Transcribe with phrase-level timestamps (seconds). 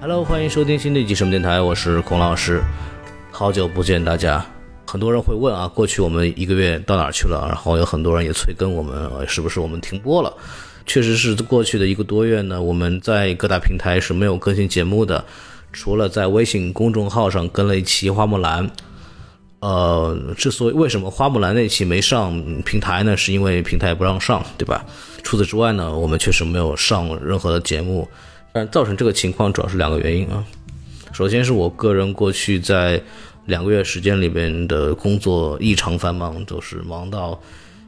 [0.00, 2.62] Hello，欢迎收听新的一集什么电台，我是孔老师，
[3.30, 4.42] 好久不见大家。
[4.86, 7.44] 很多人会问啊，过去我们一个月到哪儿去了？
[7.46, 10.32] 然后有很多人也催更我们，是不是我们停播了？
[10.86, 15.22] 确实是过去的一个多月呢，我们在各大平台是没有更新节目的，
[15.70, 18.66] 除了在微信公众号上更了一期《花木兰》。
[19.58, 23.14] 呃，之所以为什么花木兰那期没上平台呢？
[23.14, 24.82] 是因为平台不让上，对吧？
[25.22, 28.08] 除此之外呢，我们确实没有上任何的节目。
[28.52, 30.44] 但造成这个情况主要是两个原因啊。
[31.12, 33.00] 首先是我个人过去在
[33.46, 37.40] 两个月时间里边的工作异常繁忙，都是忙到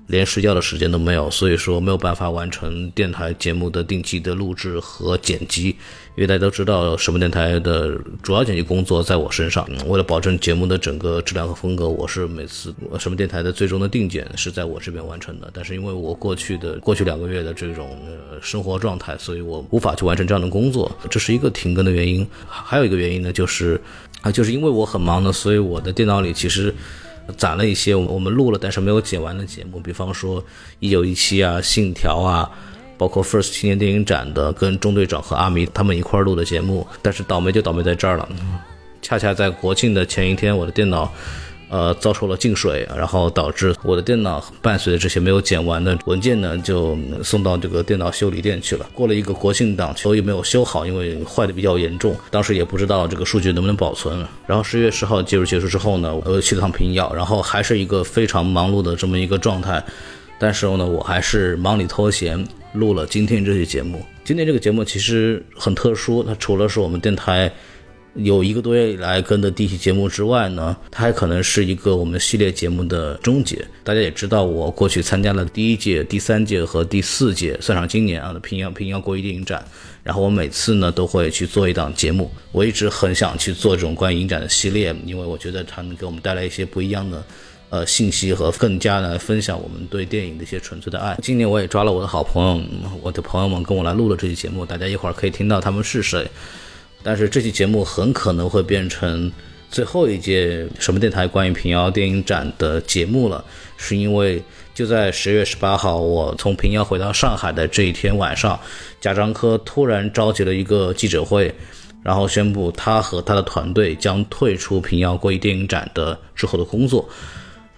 [0.06, 5.76] 连睡觉的时间都没有，所以说没有办法完成电台节目的定期的录制和剪辑。
[6.14, 9.66] 因为大家都知道，什么电台的主要剪辑工作在我身上。
[9.86, 15.48] 为了保证节目的整个质量和风格，我是每次什么电台的最终的定剪是在我这边完成的。
[15.54, 22.26] 但是因为我过去的过去两个月的这种呃生活状态，所以我无法去完成这样的工作，这是一个停更的原因。
[22.46, 23.80] 还有一个原因呢，就是
[24.20, 26.74] 啊，就是因为我很忙呢，所以我的电脑里其实
[27.36, 30.44] 攒了一些我们录了但是没有剪完的节目，比方说
[30.80, 32.50] 一九一七啊、信条啊。
[32.98, 38.28] 包括 First 青年电影展的跟中队长和阿弥他们一块儿录的节目，但是倒霉就倒霉在这儿了，
[39.00, 41.12] 恰恰在国庆的前一天，我的电脑，
[41.72, 48.86] 呃，遭受了进水，然后导致我的电脑伴随着这些没有剪完的文件呢，就送到这个电脑修理店去了。
[48.92, 54.22] 过了一个国庆档期，也没有修好，因为坏的比较严重，当时也不知道这个数据能不能保存。
[54.46, 59.82] 然后十月十号节日结束之后呢，我又去了趟平遥，然后还是一个非常忙碌的这么一个状态。
[60.38, 64.04] 但是呢，我还是忙里偷闲录了今天这期节目。
[64.24, 67.50] 今天这个节目其实很特殊，它除了是我们电台
[68.14, 73.66] 有一个多月以来跟的第一期节目之外呢，它还可能是一个我们系列节目的终结。
[73.82, 79.64] 大家也知道，我过去参加了第一届、第三届和第四届，算上今年啊的平遥平遥国际电影展。
[80.02, 82.30] 然后我每次呢都会去做一档节目。
[82.50, 87.24] 我一直很想去做这种关于影展的系列，因为我觉得它能给我们带来一些不一样的。
[87.70, 91.18] 呃，信息和更加的分享我们对电影的一些纯粹的爱。
[91.22, 92.62] 今年我也抓了我的好朋友，
[93.00, 96.30] 我的朋友们跟我来录了这期节目，大家一会儿可以听到他们是谁。
[97.02, 99.30] 但是这期节目很可能会变成
[99.70, 103.44] 最后一届什么电台关于平遥电影展的节目了，
[103.76, 104.42] 是因为
[104.74, 108.58] 就在十月十八号，我从平遥回到上海的这一天晚上，
[109.00, 111.54] 贾樟柯突然召集了一个记者会，
[112.02, 117.08] 然后宣布他和他的团队将退出平遥国际电影展的之后的工作。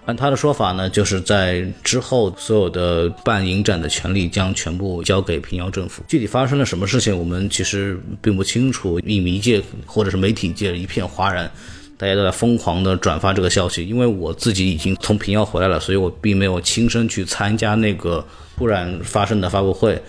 [0.06, 6.02] 按他的说法呢，就是在之后所有的办影展的权利将全部交给平遥政府。
[6.06, 9.00] 具体发生了什么事情，我们其实并不清楚。
[9.00, 11.50] 影迷界或者是媒体界一片哗然，
[11.96, 13.86] 大家都在疯狂的转发这个消息。
[13.86, 18.22] 因为我自己已经从平遥回来了，所以我并没有亲身去参加那个
[18.58, 20.02] 突然发生的发布会。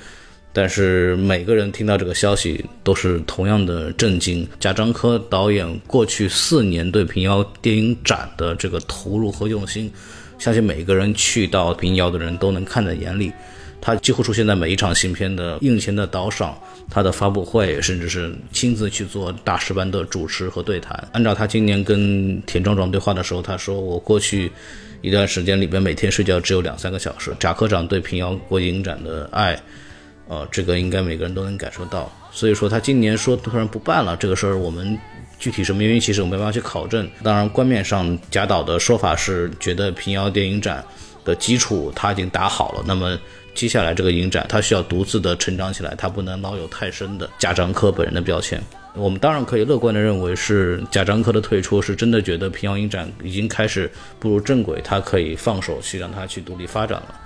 [0.56, 4.48] 但是每个人听到这个消息都是同样的震惊。
[4.58, 9.92] 贾樟柯导演过去四年对平遥电影展的这个投入和用心，
[10.40, 13.34] 相信每个人去到平遥的人都能看在眼里。
[13.82, 16.58] 他几乎出现在每一场新片的映前的导赏、
[16.90, 21.08] 他的发布会，甚至是亲自去做大师班的主持和对谈。
[21.12, 24.50] 按照他今年跟田壮壮对话的时候，他说：“我过去
[25.02, 29.62] 一段时间里边每天睡觉只有两三个小时。”贾科长对平遥国际影展的爱。
[30.28, 34.98] 呃，这个应该每个人都能感受到，所以说他今年说突然不办了这个事儿，我们
[35.38, 37.08] 具体什么原因其实我没办法去考证。
[37.24, 40.84] 当然，官面上贾导的说法是觉得平遥电影展
[41.24, 43.18] 的基础他已经打好了，那么
[43.54, 48.62] 接下来这个影展他需要独自的成长起来，他不能老有太深的贾樟柯本人的标签。
[48.96, 57.20] 我们当然可以乐观的认为是贾樟柯的退出是真的觉得平遥影展已经开始步入正轨，他可以放手去让他去独立发展了。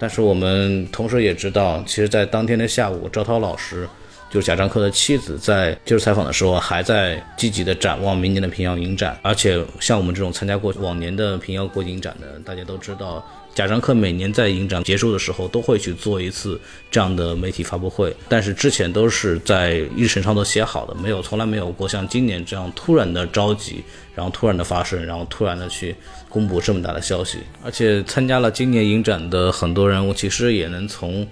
[0.00, 3.86] 但是我们同时也知道，其实，在当天的下午，赵涛老师
[4.30, 9.18] 就是贾樟柯的妻子，在接受采访的时候，还在积极的展望明年的平遥影展。
[9.22, 13.24] 而且，像我们这种参加过往年的平遥国际影展的，大家都知道。
[13.52, 16.58] 贾樟柯每年在影展结束的时候都会去做一次
[16.88, 23.82] 这样的媒体发布会，但是之前都是在日程上都写好的，没有从来没有过像今年这样突然的着急，
[24.14, 25.94] 然后突然的发生，然后突然的去
[26.30, 27.40] 公布这么大的消息。
[27.62, 31.28] 而且参加了今年影展的很多人，我其实也能从。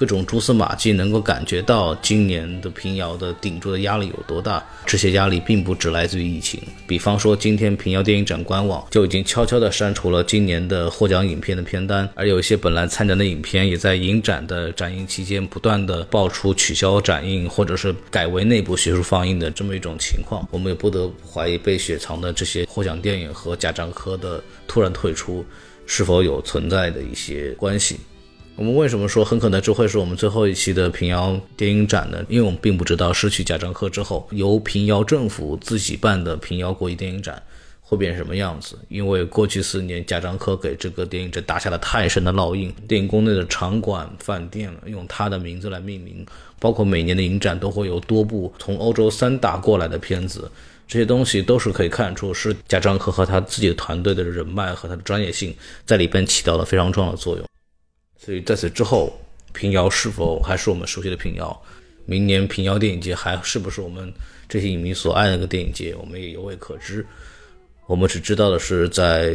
[0.00, 4.64] 各种蛛丝马迹能够感觉到今年的平遥的顶住的压力有多大。
[4.86, 20.48] 这些压力并不只来自于疫情，比方说今天平遥电影展官网就已经悄悄地删除了今年的获奖影片的片单，而有一些本来参展的影片也在影展的展映期间不断的爆出取消展映或者是改为内部学术放映的这么一种情况。
[20.50, 25.44] 我们也不得不怀疑被雪藏的这些获奖电影和贾樟柯的突然退出
[25.84, 28.00] 是否有存在的一些关系。
[28.60, 32.22] 我们为什么说很可能这会是我们最后一期的平遥电影展呢？
[32.28, 37.42] 因为我们并不知道失去贾樟柯之后，由平遥政府自己办的平遥国际电影展
[37.80, 38.78] 会变成什么样子。
[38.90, 46.26] 因为过去四年，贾樟柯给这个电影展打下了太深的烙印，电影宫内的场馆、饭店用他的名字来命名，
[46.58, 50.52] 包括每年的影展都会有多部从欧洲三大过来的片子。
[50.86, 57.44] 这些东西都是可以看出，是贾樟柯和他自己的团队的人脉和他的专业性在里边起到了非常重要的作用。
[58.22, 59.10] 所以在此之后，
[59.54, 61.58] 平遥是否还是我们熟悉的平遥？
[62.04, 64.12] 明年平遥电影节还是不是我们
[64.46, 65.94] 这些影迷所爱的那个电影节？
[65.94, 67.04] 我们也犹未可知。
[67.86, 69.34] 我们只知道的是，在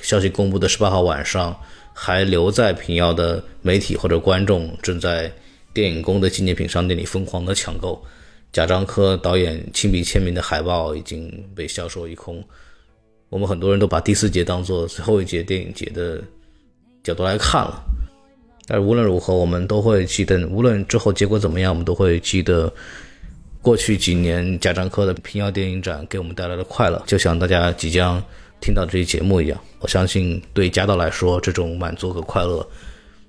[0.00, 1.54] 消息公布的十八号晚上，
[1.92, 5.30] 还留在平遥的媒体或者观众正在
[5.74, 8.02] 电影宫的纪念品商店里疯狂的抢购
[8.50, 12.42] 贾樟柯导演亲笔签名的海报，已经被销售一空。
[13.28, 16.22] 我们很多人都把第四节当做最后一节电影节的
[17.02, 17.84] 角度来看了。
[18.66, 22.72] 但无论如何，我们都会记得，无论之后结果怎么样，我们都会记得
[23.62, 28.20] 过去几年贾樟柯的平遥电影展给我们带来的快乐，就像大家即将
[28.60, 29.60] 听到这期节目一样。
[29.78, 32.68] 我相信对贾导来说，这种满足和快乐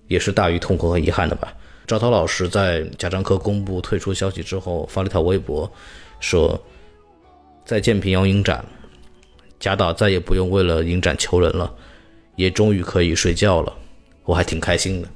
[0.08, 1.54] 也是大于痛苦和遗憾的吧。
[1.86, 5.72] 赵涛老师在贾樟柯公布退出消息之后发了一条微博，
[6.20, 6.60] 说
[7.64, 8.66] ：“再见平遥影展，
[9.60, 11.72] 贾导再也不用为了影展求人了，
[12.36, 13.72] 也终于可以睡觉了，
[14.26, 15.08] 我还挺开心的。”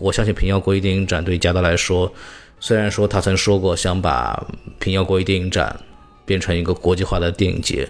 [0.00, 2.10] 我相信平遥国际电影展对贾导来说，
[2.58, 4.42] 虽然说他曾说过想把
[4.78, 5.78] 平遥国际电影展
[6.24, 7.86] 变成一个国际化的电影节，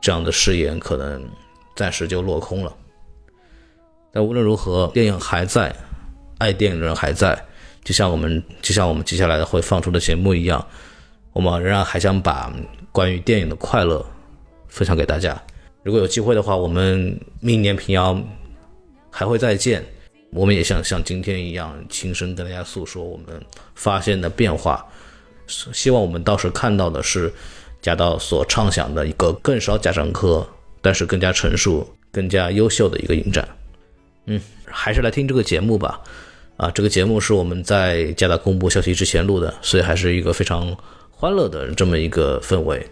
[0.00, 1.24] 这样的誓言可能
[1.74, 2.72] 暂时就落空了。
[4.12, 5.74] 但无论如何，电影还在，
[6.36, 7.42] 爱电影的人还在，
[7.82, 10.64] 就像我们就像我们接下来会放出的节目一样，
[11.32, 12.52] 我们仍然还想把
[12.92, 14.04] 关于电影的快乐
[14.68, 15.40] 分享给大家。
[15.82, 18.18] 如果有机会的话，我们明年平遥
[19.10, 19.82] 还会再见。
[20.30, 23.40] 我们也像像今天一样，亲身跟大家诉说我们
[23.74, 24.86] 发现的变化。
[25.46, 27.32] 希望我们到时看到的是
[27.80, 30.46] 贾导所畅想的一个更少贾樟柯，
[30.82, 33.48] 但是更加成熟、更加优秀的一个影展。
[34.26, 36.00] 嗯，还是来听这个节目吧。
[36.58, 40.76] 啊，这个节目是我们在贾导公布消息之前录的，所以还是一个非常
[41.10, 42.86] 欢乐的这么一个氛围。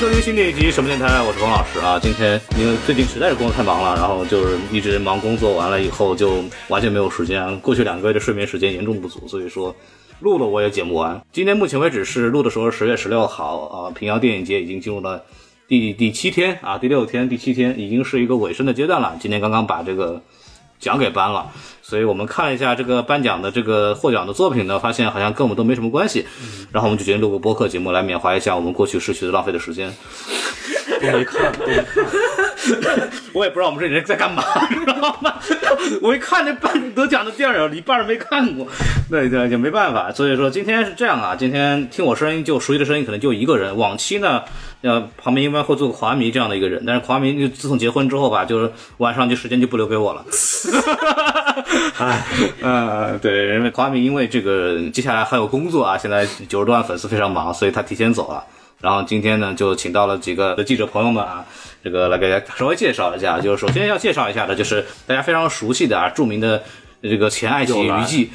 [0.00, 1.20] 收听新的一集什么电台？
[1.20, 2.00] 我是冯老师啊。
[2.00, 7.60] 今天因为最近实在是工作太忙了，然后就是一直忙工作，完了以后就完全没有时间。
[7.60, 9.76] 过去两个月的睡眠时间严重不足，所以说
[10.20, 11.20] 录了我也剪不完。
[11.30, 15.22] 今天目前为止是录的时候十月十六号啊，平遥电影节已经进入了
[15.68, 19.18] 第第七天啊，第六天第七天已经是一个尾声的阶段了。
[19.20, 20.22] 今天刚刚把这个
[20.80, 21.52] 奖给颁了。
[21.82, 26.26] 所以我们看了一下这个颁奖的这个获奖的作品呢，发现好像跟我们都没什么关系，
[26.72, 29.92] 然后我们就决定录个播客节目来缅怀一下我们过去失去的浪费的时间。
[31.00, 32.04] 都没看，都没看，
[33.32, 35.34] 我也不知道我们这人在干嘛， 知道吗？
[36.02, 38.66] 我一看那半得奖的电影，一半没看过，
[39.10, 40.12] 对对，也没办法。
[40.12, 43.76] 所以说今天是这样啊，今天听我声音就熟悉的声音可能就一个人。
[43.76, 44.42] 往期呢，
[44.82, 50.24] 呃，旁边一般会坐个华迷这样的一个人，但是华迷就自从结婚之后吧，就是晚上就时间就不留给我了。
[51.98, 52.24] 哎，
[52.60, 58.44] 呃，对，因为华迷因为这个接下来还有工作啊，现在九十多万粉丝非常忙，所以他提前走了。
[58.80, 61.44] 然后今天呢，就请到了几个的记者朋友们啊，
[61.82, 63.40] 这个来给大家稍微介绍一下。
[63.40, 66.62] 就是首先要介绍一下的，就是大家非常熟悉的啊，著名的
[67.02, 68.30] 这个前爱奇艺娱记，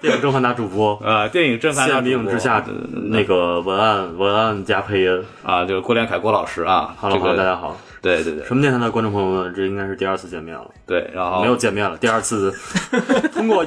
[0.00, 2.72] 电影正反大主播 啊，电影正反大主播之下的
[3.10, 6.94] 那个文案文案加配音啊，就是郭连凯郭老师啊。
[6.98, 7.76] 哈喽，大家好。
[8.02, 10.70] 对对对，什么电台的观众朋友们，这应该是第二次见面了。
[10.86, 12.52] 对，然后没有见面了，第二次
[13.32, 13.64] 通过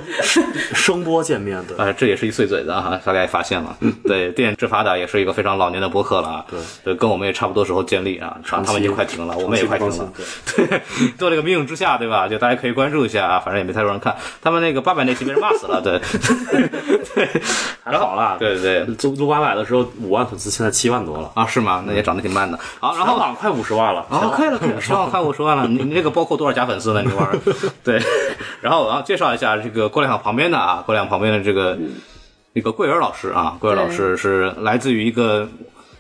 [0.74, 1.76] 声波见面的。
[1.84, 3.76] 哎，这也是一碎嘴子哈，大家也发现了。
[4.04, 6.46] 对，电之发达也是一个非常老年的播客了。
[6.50, 10.14] 对，对，跟我们也差不多时候建立啊，他们已经快停了，我们也快停了。
[10.56, 10.82] 对，
[11.18, 12.28] 做这个明影之下，对吧？
[12.28, 14.16] 就大家可以关注一下啊，反正也没太多人看。
[14.42, 16.00] 他们那个八百那期被人骂死了，对，
[17.16, 17.28] 对，
[17.84, 18.36] 还好啦。
[18.38, 21.48] 对对对，录录八百的时候五万粉丝，现在七万多了啊？
[21.48, 21.84] 是吗？
[21.88, 22.60] 那也涨得挺慢的。
[22.80, 24.02] 好，然后快五十万了。
[24.10, 25.68] 啊，快了，十万快五十万了。
[25.68, 27.04] 你你这个包括多少假粉丝呢？
[27.08, 27.40] 你玩儿？
[27.84, 28.02] 对。
[28.62, 31.78] 然后我要介绍一下这个郭亮旁边的啊，郭亮旁边的这个
[32.54, 35.48] 那个桂儿老师啊，桂儿老师是来自于一个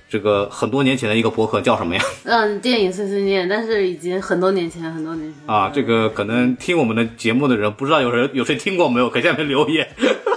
[0.10, 2.02] 这个很多年前的一个博客，叫什么呀？
[2.24, 5.72] 嗯，电影碎碎念，但是已经很多年前，很多年前啊。
[5.74, 9.10] 这个可能听我们的节目的人不知道有人有谁听过没有？
[9.10, 9.88] 可以下面留言。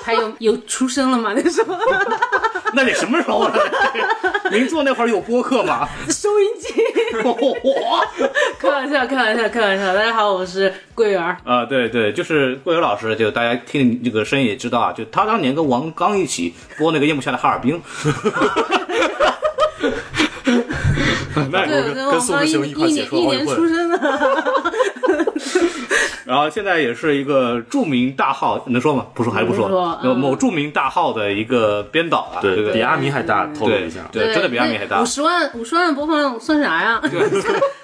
[0.03, 1.33] 还有有出生了吗？
[1.37, 1.75] 那时候？
[2.75, 3.55] 那得什么时候了？
[4.51, 5.89] 您做那会儿有播客吗？
[6.09, 6.75] 收音机。
[7.23, 8.05] 我
[8.59, 9.95] 开玩笑，开玩笑，开玩笑。
[9.95, 11.37] 大家好，我是桂圆儿。
[11.45, 17.81] 啊，对对，就是桂圆老师，就大家听这个声音也知道啊，就他当年跟王刚一起播那个夜幕下的哈尔滨。
[21.51, 23.99] 那对，我跟王跟宋刚一一年一解说奥运会年出生的。
[26.31, 29.05] 然后现在也是一个著名大号，能说吗？
[29.13, 34.03] 不说还是不说说，有嗯某著名大号的一个编导啊，对对，对比阿米还大，透露一下。
[34.13, 35.05] 对，真的比阿米还大五。
[35.05, 37.03] 十万五十万播放量算啥呀？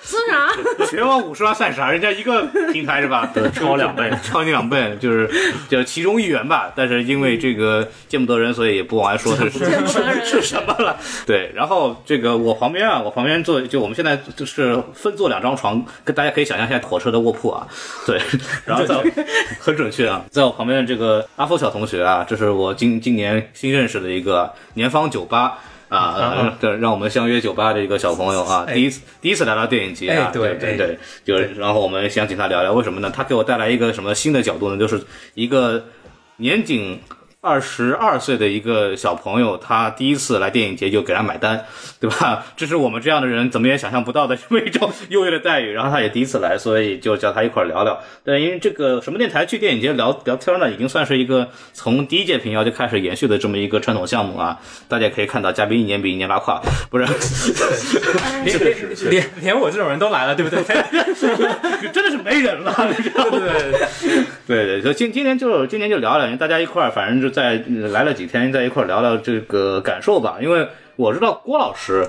[0.00, 0.86] 算啥？
[0.86, 1.90] 全网五十万算啥？
[1.90, 3.28] 人家一个平台是吧？
[3.34, 5.28] 对，超两倍 超你两倍，就是
[5.68, 6.70] 就其中一员吧。
[6.76, 10.96] 但是因为这个见不得人，所以也不往外说是是见不得人是什么了。
[11.26, 17.66] 对，然后这个我旁边啊，我旁边坐就我们现在就是分坐两张床，跟大家可以想象一下火车的卧铺啊。
[18.06, 18.20] 对，
[18.64, 18.94] 然后在
[19.60, 25.58] 很准确啊，在我旁边的这个阿福小同学啊，这是我今今年新认识的一个年方九八。
[25.88, 33.08] 啊，呃对，让我们相约酒吧的一个小朋友啊，第一次第一次来到电影节啊哎，对对对，就是然后我们想请他聊聊为什么呢？
[33.14, 34.76] 他给我带来一个什么新的角度呢？
[34.76, 35.00] 就是
[35.34, 35.84] 一个
[36.38, 37.00] 年仅
[37.46, 41.64] 二十二岁的一个小朋友，他第一次来电影节就给他买单，
[42.00, 42.44] 对吧？
[42.56, 45.70] 这是我们这样的人怎么也想象不到的这么一种优越的待遇。
[45.70, 47.96] 然后他也第一次来，所以就叫他一块儿聊聊。
[48.24, 54.58] 对，因为这个什么电台去电影节聊聊天呢，已经算是一个从第一届平遥就开始延续的这么一个传统项目啊。
[54.88, 56.60] 大家可以看到，嘉宾一年比一年拉胯，
[56.90, 57.04] 不是？
[58.42, 58.58] 连
[59.10, 60.64] 连连我这种人都来了，对不对？
[61.92, 63.30] 真的是没人了，你知道？
[63.30, 63.52] 对对
[64.46, 70.38] 对对，所以今今年就今年就聊聊，大家一块儿，反正就在呃来了几天，在一块儿聊聊这个感受吧。
[70.40, 70.66] 因为
[70.96, 72.08] 我知道郭老师，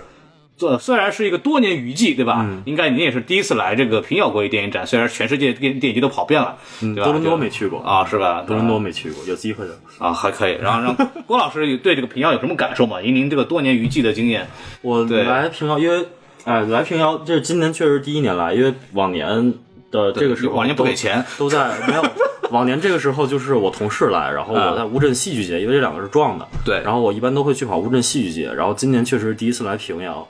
[0.58, 2.48] 这虽然是一个多年娱记，对吧？
[2.64, 7.04] 应该您也是第一次来这个平遥国际电影展，虽然全世界电电影节都跑遍了，对吧？
[7.04, 8.46] 多伦多没去过啊，是吧？
[8.48, 9.78] 多伦多没去过，有机会的。
[10.00, 10.58] 啊，还可以。
[10.62, 13.02] 然后让郭老师对这个平遥有什么感受吗？
[13.02, 14.48] 以您这个多年娱记的经验，
[14.82, 16.06] 我来平遥，因为
[16.46, 19.54] 哎，来平遥，这是今年确实第一年来，因为往年
[19.92, 22.02] 的这个时候往年不给钱，都在没有。
[22.52, 26.48] 往年这个时候就是我同事来，然后我在乌镇戏剧节，因为这两个是撞的。
[26.66, 30.28] 对然后我一般都会去跑乌镇戏剧节，然后今年确实是第一次来平遥。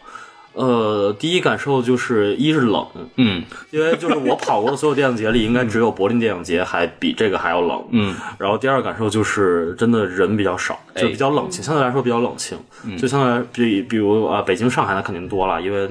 [0.53, 2.83] 呃，第一感受就是一是冷，
[3.17, 7.83] 嗯因为就是我跑过的所有电影节里，应该只有柏林电影节还比这个还要冷。
[7.91, 12.57] 嗯，然后第二个感受就是真的人比较少，就比较冷清，相对来说比较冷清。
[12.97, 15.87] 就相对来比比如啊、呃北京、上海那肯定多了，因为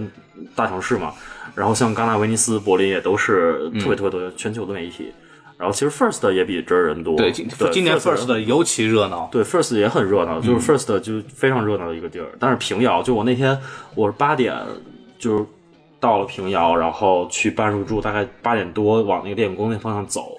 [0.57, 1.13] 大城市嘛。
[1.55, 5.13] 然后像戛纳、威尼斯、柏林也都是特别特别多全球的媒体。
[5.59, 7.17] 然后其实 First 也比这儿人多。
[7.17, 9.29] 对，今今年 First 的尤其热闹。
[9.33, 12.27] 对 First 也很热闹，就是 First 就非常热闹的一个地儿。
[12.39, 13.59] 但是平遥，就我那天
[13.95, 14.55] 我是八点
[15.19, 15.45] 就是
[15.99, 20.39] 到了平遥，然后去办入住，大概八点多往那个电影宫那方向走。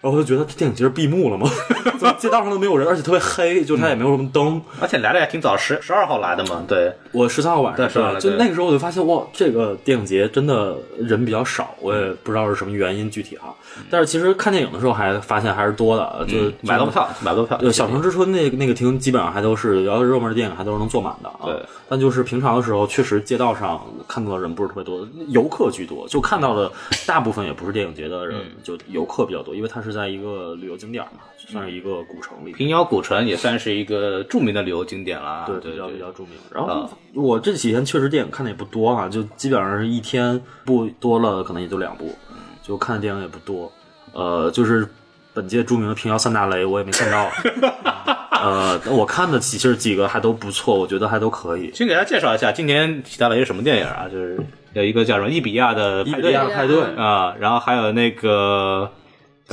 [0.00, 1.50] 然后我就觉得电影节是闭幕了吗？
[1.98, 4.62] 怎么街道上都没有人，而且特别黑，就它也没有什么灯。
[4.80, 13.50] 而且来的也挺早，十十二号来的嘛，对，我十三号晚上对12号就那个时候我就发现哇，这个电影节真的人比较少，我也不知道是什么原因具体啊。
[13.90, 17.56] 但是其实看电影的时候还发现还是多的，就是买到票，买到票。
[17.58, 21.46] 对，小城之春那个那个厅基本上还都是，要是热门的电影还都是能坐满的啊。
[21.46, 26.70] 对，但就是平常的时候，确实街道上看到的人不是特别多，游客居多，就看到的
[27.06, 32.52] 大部分也不是电影节的人，嗯就游客比较多，因为它是在一个旅游景点嘛，算是一个古城里。
[32.52, 36.32] 平遥古城也算是一个著名的旅游景点了啊，对，对比较比较著名。
[36.52, 42.14] 然后我这几天确实电影看的也不多啊，就基本上是一天不多了，可能也就两部，
[42.62, 43.70] 就看的电影也不多。
[44.12, 44.88] 呃，就是
[45.34, 47.30] 本届著名的平遥三大雷，我也没看到。
[48.40, 51.72] 呃，我看的其实几个还都不错，我觉得还都可以。
[51.74, 54.06] 先给大家介绍一下，今年提到了一个什么电影啊？
[54.08, 54.38] 就是
[54.74, 58.88] 有一个叫什么伊比亚的伊比亚的派对啊，然后还有那个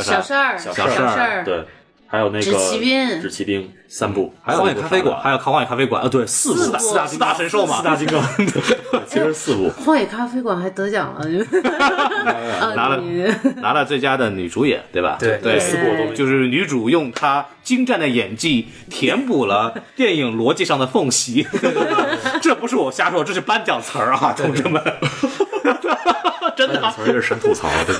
[0.03, 1.63] 小事儿，小小事儿儿，对，
[2.07, 9.69] 还有那个纸骑兵纸骑兵三部，还有荒野咖啡馆，还有荒野咖啡馆啊，对，四部，四部四大四大神兽嘛四大金刚， 对其实四部。
[9.69, 11.25] 荒野咖啡馆还得奖了，
[12.75, 13.01] 拿了
[13.57, 15.17] 拿了最佳的女主演，对吧？
[15.19, 21.47] 对对，四部都就是女主用她精湛的演技填补了电影逻辑上的缝隙。
[22.41, 24.81] 这不是我瞎说，这是颁奖词儿啊，同志们。
[26.55, 27.99] 真的啊，词儿是神吐槽，真的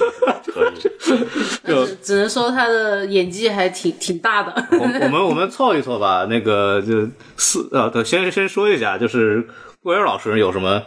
[0.54, 1.45] 可以。
[1.66, 4.68] 就只只能说他的演技还挺挺大的。
[4.72, 7.08] 我我们我们凑一凑吧，那个就
[7.38, 9.48] 四呃，对，先先说一下，就是
[9.82, 10.84] 郭源老师有什么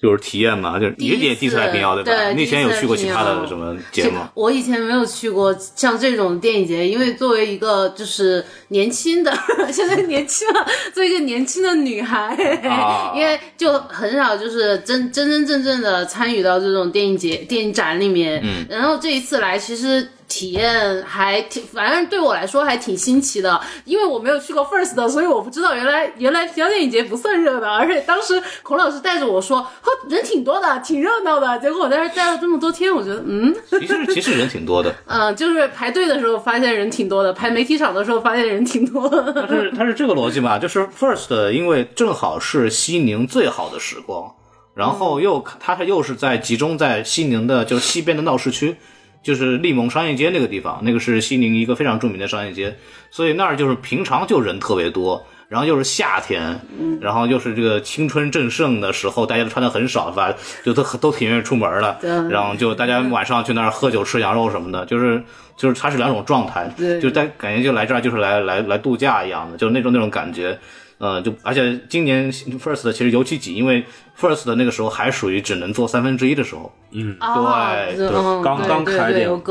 [0.00, 0.78] 就是体验吗？
[0.78, 2.10] 就是你第一次也第一次来平遥对吧？
[2.10, 4.30] 对你以前有去过其他的什么节目吗？
[4.34, 9.32] 我以前没有去过像这种电影节，因为作为一个就是年轻的，
[9.72, 12.34] 现在年轻了，作为一个年轻的女孩，
[12.68, 18.40] 啊因为就很少就是真真真正正的参与到这种电影节、电影展里面。
[18.42, 20.08] 嗯，然后这一次来，其实。
[20.32, 39.32] 体验还挺，反正对我来说还挺新奇的，因为我没有去过 First 的，所以我不知道原来原来平遥电影节不算热闹，而且当时孔老师带着我说，哦，人挺多的，挺热闹的，结果我在这儿待了这么多天，我觉得，嗯 其实其实人挺多的， 嗯、就是排队的时候发现人挺多的，排媒体场的时候发现人挺多的。
[39.34, 44.32] 它是它是这个逻辑嘛，就是 First 因为正好是西宁最好的时光，
[44.74, 48.76] 然后又它是又是在集中在西宁的就是西边的闹市区，
[49.22, 52.76] 就是利盟商业街那个地方，那个是西宁一个非常著名的商业街，
[53.10, 55.24] 所以那儿就是平常就人特别多。
[55.48, 56.58] 然后又是夏天，
[56.98, 60.32] 然后又是这个青春正盛的时候，大家都穿的很少，吧，
[60.64, 61.98] 就都都挺愿意出门了。
[62.30, 65.22] 然后就大家晚上去那儿喝酒吃羊肉什么的，就是
[65.54, 70.58] 就是它是两种状态，对就但感觉就来这儿就是来来来度假一样的，就是那种那种感觉。
[71.02, 73.84] 呃，就而且今年 First 其实尤其挤，因为
[74.16, 78.08] First 的那个时候还属于只能坐三分之一的时候，嗯对
[78.40, 79.42] 刚刚开电影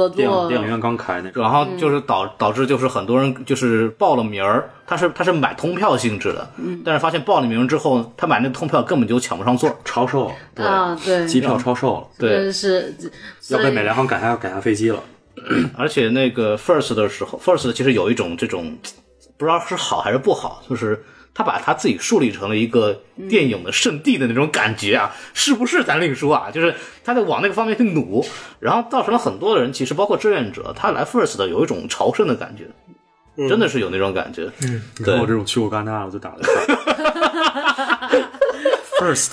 [0.48, 12.96] 电影院刚开那种，然后就是导导致就是很多人就是报了名儿，他是他是买通票性质的，嗯，但是发现报了名之后，他买那通票根本就抢不上座，超售了，对机票超售了，对，是
[13.50, 15.04] 要被美联航赶下赶下飞机了。
[15.76, 18.78] 而且那个 First 的时候，First 其实有一种这种
[19.38, 26.52] 不知道是好还是不好，就是他把他自己树立成了一个电影的圣地的那种感觉啊，是不是咱另说啊？
[26.52, 28.26] 就是他在往那个方面去努，
[28.60, 32.66] 然后造成了很多的人，其实包括志愿者，他来 First 的有一种朝圣的感觉。
[33.48, 38.22] 真的是有那种感觉，嗯，对你看我这种去过戛纳，我就打的快。
[39.00, 39.32] First，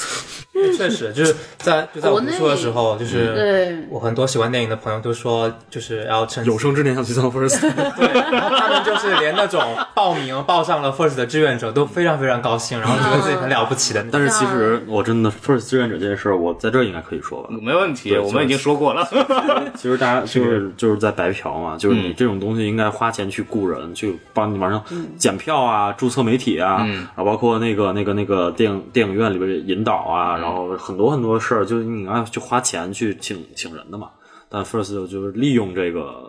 [0.77, 7.61] 确实就是在就在我国内读书的时候，就是对我很多喜欢电影的朋友都说，就是要趁有生之年想去趟 First。
[7.61, 8.21] 对，
[8.59, 9.61] 他们就是连那种
[9.95, 14.05] 报名报上了 First 的志愿者都非常非常高兴，然后觉得自己很了不起的。
[14.11, 17.49] 但是其实我真的 First 志愿者这件事儿，我在这儿应该可以说吧。
[17.61, 19.07] 没问题，我们已经说过了。
[19.75, 24.83] 其实大家就是 就是在白嫖嘛，就是你这种东西应该花钱去雇人，去帮你往上
[25.17, 30.48] 检票啊、注册媒体啊，然后包括那个那个那个电影电影院里边引导啊，然后
[30.78, 34.11] 很多很多事儿，就是你要去花钱去请请人的嘛。
[34.49, 36.25] 但 First 就就是利用这个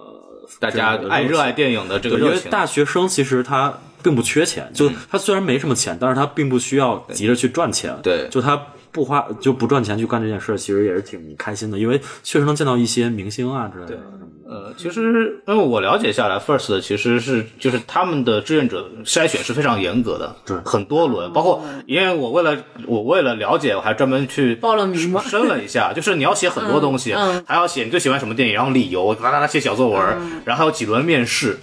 [0.60, 7.98] 大家爱热爱电影的这个，因热情，为大学生其实他并不缺钱，就他虽然没什么钱，但是他并不需要急着去赚钱。
[8.04, 14.00] 对就他不花就不赚钱去干这件事，其实也是挺开心的，因为确实能见到一些明星啊之类的。
[14.48, 30.02] 呃，其实因为我了解下来，First 其实是就是他们的志愿者筛选是非常严格的，对很多轮，包括因为我为了我为了了解，我还专门去报了名吗申了一下，就是你要写很多东西，嗯还要写你最喜欢什么电影，然后理由，啦啦啦写小作文，
[30.46, 31.60] 然后还有几轮面试。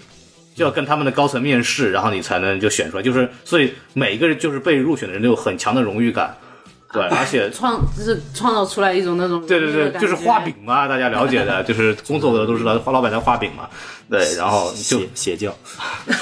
[0.55, 3.03] 就要跟他们的高层面试，然后你才能就选出来。
[3.03, 6.35] 就是所以每一个人就是被入选的人都有很强的荣誉感，
[6.93, 13.69] 对，而且创就是创造出来一种那种对对对，就是画饼嘛，大家了解的， 就是工作的都知道，花老板在画饼嘛。
[14.09, 15.53] 对，然后就邪邪教，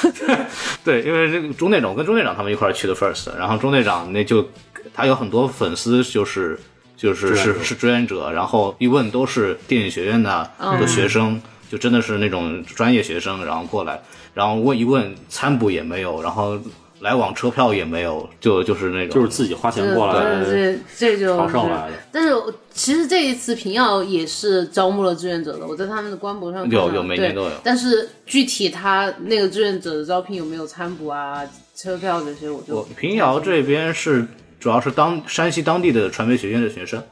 [0.82, 4.48] 对，因为这个钟队长我跟钟队长他们一块去的 First，然后钟队长那就
[4.94, 6.58] 他有很多粉丝，就是
[6.96, 11.38] 就是是是志愿者，然后一问都是电影学院的的学生，
[11.70, 14.00] 就真的是那种专业学生，然后过来，
[14.32, 16.58] 然后问一问餐补也没有，然后
[17.00, 21.96] 来往车票也没有，就就是那种就是自己花钱过来的这这就朝上来的。
[22.12, 31.42] 但是我其实这一次平遥也是招募了志愿者的，我在他们的官博上有有每年都有但是具体他那个志愿者的招聘有没有餐补啊、
[31.74, 34.26] 车票这些，我就我平遥这边是
[34.58, 37.02] 主要是当山西当地的传媒学院的学生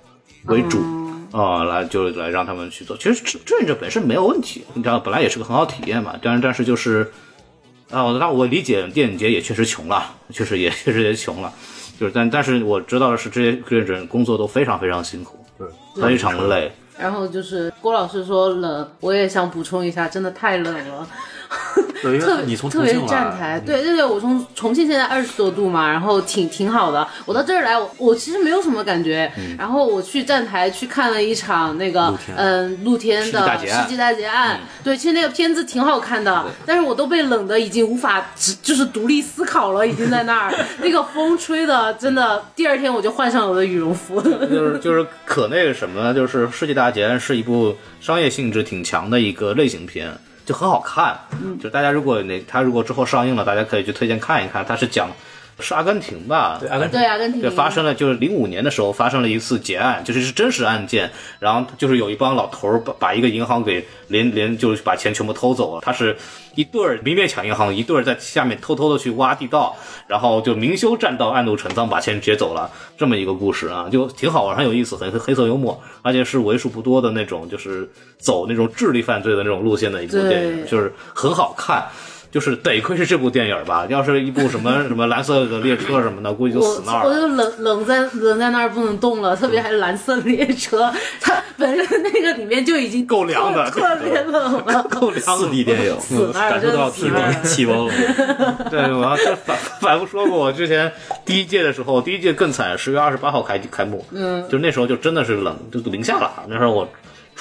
[0.46, 0.78] 为主。
[1.32, 2.94] 啊、来就来让他们去做。
[2.94, 6.14] 其实志志愿者本身没有问题，你知道，本来也是个很好体验嘛。
[6.22, 7.10] 但是但是就是，
[7.92, 11.52] 啊，那我理解电影节也确实穷了，确实也 确实也穷了。
[12.00, 16.72] 就是但但是我知道的是，这些志愿者工作都非常非常辛苦，对，非常累。
[16.98, 21.06] 然后就是郭老师说冷，我也想补充一下，真的太冷了。
[22.02, 27.06] 对，因特为你从特别是站台，对对对，我从重庆现在二十多度嘛，然后挺挺好的。
[27.24, 29.30] 我到这儿来，我我其实没有什么感觉。
[29.56, 44.20] 然后我去站台去看了一场那个嗯露天的世纪大劫案世纪大劫案，对，其实那个片子挺好看的，但是我都被冷的已经无法只就是独立思考了，已经在那儿， 那个风吹的真的，第二天我就换上了我的羽绒服。
[44.22, 46.12] 就是就是可那个什么呢？
[46.12, 50.12] 就是《世纪大劫案》是一部商业性质挺强的一个类型片，
[50.44, 51.18] 就很好看。
[51.60, 54.64] 就大家如果那它如果之后上映了，大家可以去推荐看一看。
[54.64, 55.08] 它是讲
[55.60, 56.58] 是阿根廷吧？
[56.60, 66.16] 对阿根廷对阿根廷对，发生了就是零五年的时候发生了一次劫案，就是是真实案件，然后就是有一帮老头儿把把一个银行给连连就是把钱全部偷走了，他是
[66.54, 77.88] 一对儿明面抢银行，一对儿在下面偷偷的去挖地道，然后就明修栈道，暗度陈仓把钱劫走了，这么一个故事啊，就挺好玩，很有意思，很很黑色幽默，而且是为数不多的那种就是
[78.18, 81.86] 走那种智力犯罪的那种路线的一部电影，就是很好看。
[82.32, 87.10] 就是得亏是这部电影吧，要是一部什么什么蓝色的列车什么的，估计就死那儿了。
[87.10, 90.90] 我就冷冷在冷在那儿不能动了，特别还是蓝色列车，
[91.20, 94.82] 它本身那个里面就已经够凉的特特别冷了。
[94.90, 98.66] 够凉四 D 电影， 死那儿感受到真死那儿气温气温了。
[98.70, 100.90] 对，我要再反反复说过，我之前
[101.26, 106.30] 第一届的时候，第一届更惨，十月二十八号开开幕，嗯，就那时候就真的是冷，就零下了。
[106.48, 106.88] 那时候我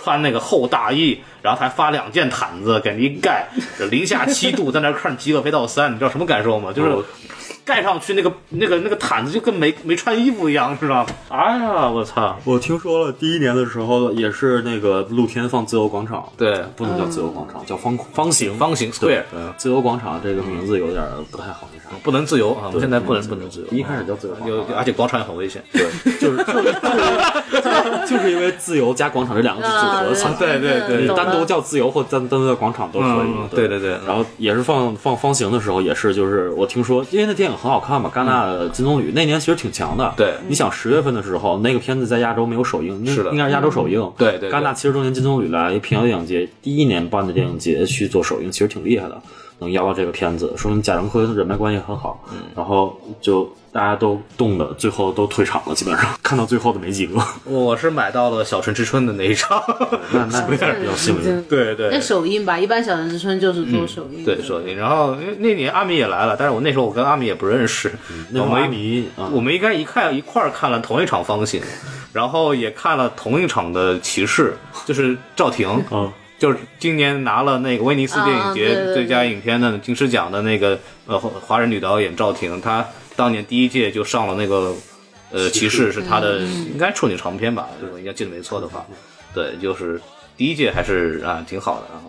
[0.03, 3.47] 穿那个厚大衣，然后还发两件毯子给你一盖，
[3.91, 6.73] 零下七度，在那看《极恶飞盗三》，你知道什么感受吗？
[6.73, 7.05] 就是
[7.63, 11.09] 盖上去那个那个那个毯子就跟没没穿衣服一样，知道吗？
[11.29, 12.37] 哎呀，我操！
[12.43, 19.23] 我听说了，第一年的时候也是那个露天放自由广场，对，不能叫自由广场，叫方方形方形对
[19.57, 21.89] 自由广场这个名字有点不太好那啥。
[22.03, 22.67] 不能自由啊！
[22.67, 25.61] 我们现在不能不能自由，一开始叫自由广有场，而且广场也很危险。
[25.73, 25.83] 对，
[26.19, 33.49] 就是就是就是因为自由加广场这两个字组合起来，对对对你单独叫自由或单单独叫广场都可以嗯。
[33.51, 40.11] 对对对然后也是放放方形的时候，也是就是我听说，因为那电影很好看吧，戛纳的金棕榈那年其实挺强的。
[40.17, 44.11] 对你想十月份的时候，那个片子在亚洲没有首映，那是的应该是亚洲首映。
[44.17, 49.21] 对对对戛纳七十周年金棕榈来平遥电影节第一年办的电影节去做首映，其实挺厉害的。
[49.59, 59.63] 能邀到这个片子，说明贾樟柯人脉关系很好，嗯然后就大家都冻的，最后都退场了，基本上看到最后的没几个，我是买到了《小城之春》的那一场。
[60.11, 61.41] 那那比较幸运。
[61.43, 64.25] 对对那首映吧，一般小城之春就是做首映。
[64.25, 64.75] 对，首映。
[64.77, 67.89] 然后那那年阿米也来了，但是我那时候我跟阿米也不认识，
[68.33, 68.69] 我们
[69.15, 71.61] 那阿我们应该一看一块儿看了同一场方形，
[72.11, 74.53] 然后也看了同一场的骑士，
[74.85, 84.73] 就是赵婷，嗯， 就是今年拿了那个威尼斯电影节最佳影片的金狮奖的那个呃华人女导演赵婷，她当年第一届就上了那个
[85.31, 88.85] 呃骑士，是他的应该处女长篇吧，如果应该记得没错的话，
[89.33, 90.01] 对，就是
[90.35, 92.01] 第一届还是啊挺好的啊。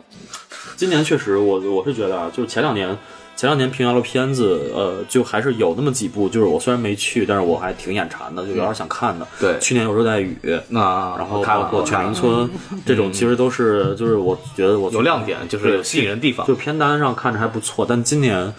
[0.76, 2.96] 今年确实我我是觉得啊，就是前两年。
[3.34, 9.26] 前两年平遥的片子，呃，就还是有那么几部，就是我虽然没去，但是我还挺眼馋的，就有点想看的。
[9.40, 10.36] 对去年有热带雨，
[10.68, 12.50] 那然后我看了，包括犬我看了鸣村
[12.84, 16.54] 这种，其实都是就是我觉得我有亮点，就是有吸引人地方就。
[16.54, 18.54] 片单上看着还不错，但今年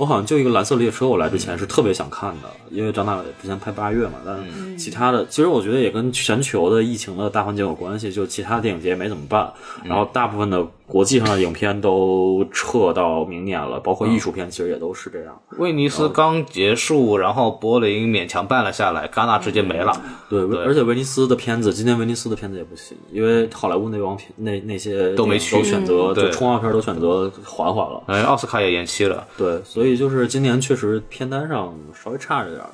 [0.00, 9.52] 我好像就一个蓝色列车，我来之前是特别想看的，因为张大伟之前拍八月嘛，但是其他的其实我觉得也跟全球的疫情的大环境有关系，就其他的电影节没怎么办，
[9.84, 15.40] 然后大部分的国际上的影片都撤到明年了，包括艺术片其实也都是这样。
[15.58, 19.92] 威尼斯刚结束，然后柏林勉强办了下来，戛纳直接没了。
[20.28, 28.02] 对，而且威尼斯的片子，今年威尼斯的片子也不行，因为好莱坞那帮片那那些都没去选择对就冲浪片都选择缓缓了。
[28.06, 29.24] 哎，奥斯卡也延期了。
[29.38, 32.70] 对，所以就是今年确实片单上稍微差着点儿。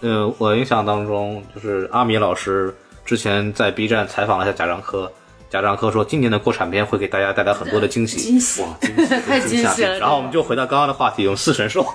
[0.00, 5.10] 嗯，呃，我印象当中，就是阿米老师之前在 B 站采访了一下贾樟柯，
[5.50, 8.16] 贾樟柯说今年的国产片会给大家带来很多的惊喜。
[8.18, 9.98] 惊喜，哇，惊喜 太惊喜了。
[9.98, 11.84] 然后我们就回到刚刚的话题，用四神兽。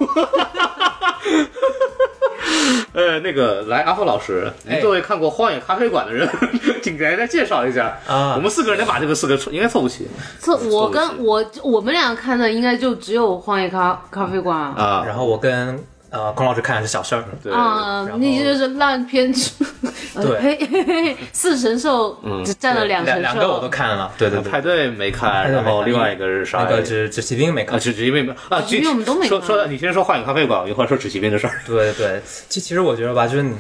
[2.92, 6.30] 呃，那个来，阿峰老师，您作为看过《荒野咖啡馆》的人，
[6.82, 10.08] 请给大家介绍一下啊我们四个人得把这个四个凑应该凑不齐
[10.40, 14.74] 凑我跟我我们俩看的应该就只有荒野咖咖啡馆啊。
[14.78, 15.04] 啊。
[15.06, 15.78] 然后我跟
[16.10, 19.34] 呃孔老师看的是小事儿，对，啊那就是烂片，
[20.16, 26.66] 呃对嘿嘿嘿四神兽只占了两神兽，两两个我都看了，对对对，派对没看，然后另外一个是啥那？
[26.78, 31.60] 个只只骑兵没啊，看，只只因为啊，只因为我们都没看说说，你先说幻影咖啡馆，一会儿说纸骑兵的事儿。
[31.66, 33.56] 对对对，其其实我觉得吧，就是你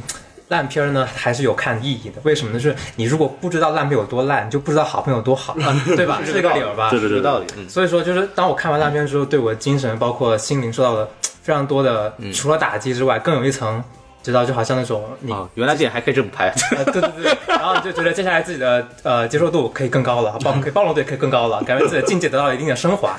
[0.49, 2.21] 烂片儿呢还是有看意义的。
[2.23, 2.59] 为什么呢？
[2.59, 5.55] 就是你如果不知道烂片有多烂，你就不知道好片有多好，
[5.97, 6.21] 对吧？
[6.23, 6.89] 是这个理儿吧？
[6.89, 7.45] 对对对有道理。
[7.57, 11.09] 嗯，所以说，就是当我看完烂片之后，对我精神包括心灵受到了
[11.45, 13.83] 非常多的，嗯除了打击之外，更有一层，
[14.23, 15.31] 知道就好像那种你。
[15.31, 16.51] 啊，原来电影还可以这么拍。
[16.75, 23.15] 呃，对对对，然后就觉得接下来自己的呃接受度可以更高了，包可以 包容度也可以更高了，感觉自己的境界得到了一定的升华。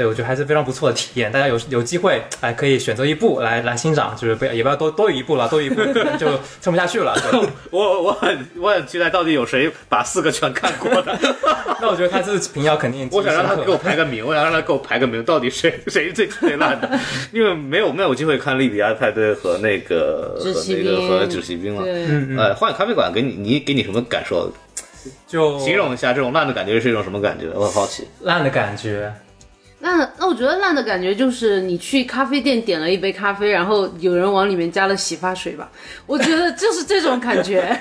[0.00, 1.30] 对，我觉得还是非常不错的体验。
[1.30, 6.26] 大家有有机会，哎，可以选择一部来来欣赏，就是不要也不要多多于一部了，多于一部 可能就
[6.62, 7.14] 撑不下去了。
[7.70, 11.18] 我我很我很期待，到底有谁把四个全看过的？
[11.82, 16.90] 那我觉得他这次评要肯定我想让他给我排个名，我想让他给我排个名，到底谁谁最最烂的？
[17.30, 21.82] 因为没有没有机会看利比亚派对和那个和那个和纸骑兵了。
[21.86, 24.50] 嗯嗯，呃，幻影咖啡馆给你你给你什么感受？
[25.26, 27.46] 就形容一下这种烂的感觉是一种什么感觉？
[27.54, 28.06] 我很好奇。
[28.20, 29.10] 烂的感觉。
[29.80, 35.70] 烂，那我觉得烂的感觉就是你去咖啡店点了一杯咖啡，然后有人往里面加了洗发水吧，
[36.06, 37.76] 我觉得就是这种感觉。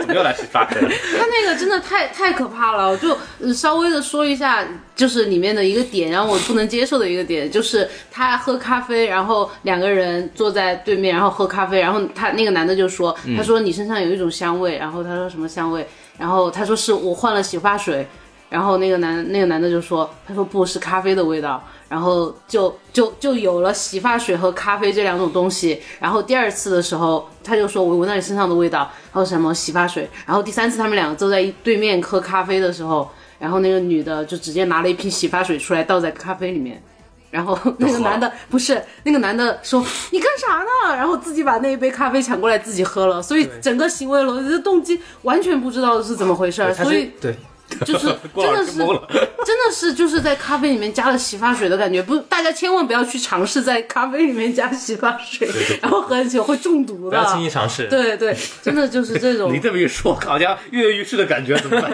[0.00, 0.88] 怎 么又来洗发水了？
[1.18, 4.62] 他那个真的太太可怕了，我就呃稍微的说一下，
[4.94, 15.86] 就是里面的一个点，然后我不能接受的一个点，就是他喝咖啡，然后两个人坐在对面，然后喝咖啡，然后他那个男的就说，他说你身上有一种香味，然后他说什么香味，
[16.18, 18.06] 然后他说是我换了洗发水，
[18.54, 21.60] 然后那个男那个男的就说，他说不是咖啡的味道。
[21.86, 25.80] 然后就就就有了洗发水和咖啡这两种东西。
[26.00, 30.08] 然后第二次的时候，他就说我闻到你身上的味道，还有什么洗发水。
[30.26, 36.82] 然后第三次他们两个坐在一对面喝咖啡的时候，然后那个女的就直接拿了一瓶洗发水出来倒在咖啡里面。
[37.30, 40.96] 然后那个男的不是那个男的说你干啥呢？
[40.96, 47.36] 然后自己把那一杯咖啡抢过来自己喝了，所以整个行为逻辑的动机完全不知道是怎么回事儿，所以对，
[47.84, 48.78] 就是 真的是
[49.44, 55.48] 真的是就是在咖啡里面加了洗发水的感觉，不，大家千万不要去尝试在咖啡里面加洗发水，
[55.82, 57.24] 然后喝起来会中毒的不要。
[57.24, 57.86] 轻易尝试。
[57.88, 59.58] 对对，真的就是这种你。
[59.58, 61.90] 这么一说，好像跃跃欲试的感觉，怎么办？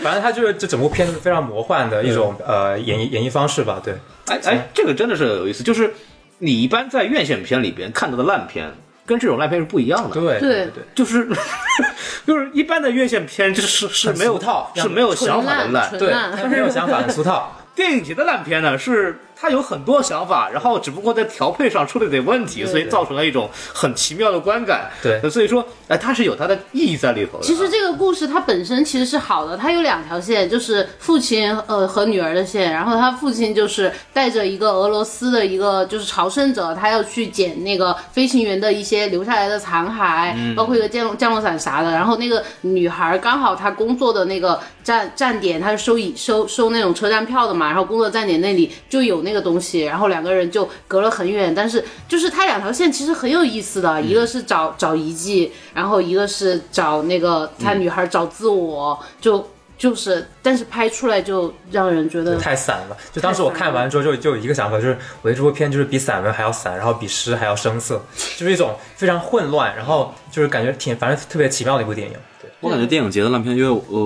[0.00, 3.82] 反正它就是这整部片子非常魔幻的一种呃演绎演绎方式吧。
[3.84, 3.94] 对，
[4.26, 5.92] 哎哎，这个真的是有意思，就是
[6.38, 8.72] 你一般在院线片里边看到的烂片，
[9.06, 10.14] 跟这种烂片是不一样的。
[10.14, 11.26] 对对对，就是
[12.26, 16.12] 就是一般的院线片就是是没有套是没有想法的烂，对，
[16.48, 17.56] 没有想法，的俗套。
[17.76, 24.90] 电影节的烂片呢，是它有很多想法，然后只不过在调配上出了点问题，所以造成了一种很奇妙的观感。
[25.02, 27.44] 对所以说，哎，它是有它的意义在里头的。
[27.44, 62.96] 其实这个故事它本身其实是好的，它有两条线，就是父亲呃和女儿的线，然后他父亲就是带着一个俄罗斯的一个就是朝圣者，他要去捡那个飞行员的一些留下来的残骸，包括一个降落降落伞啥的，然后那个女孩刚好她工作的那个站站点，他是收一收收那种车站票的嘛，然后工作站点那里就有那个东西，然后两个人就隔了很远，但是就是他两条线其实很有意思的，一个是找找遗迹，然后一个是找那个他女孩找自我，就就是，但是拍出来就让人觉得太散了。
[63.12, 68.00] 就当时我看完之后，就就有一个想法，就是我觉得这部片就是比散文还要散，然后比诗还要生涩，
[68.36, 72.16] 就是一种非常混乱，然后就是感觉挺反正特别奇妙的一部电影。
[72.60, 73.98] 对，我感觉电影节的烂片，因为呃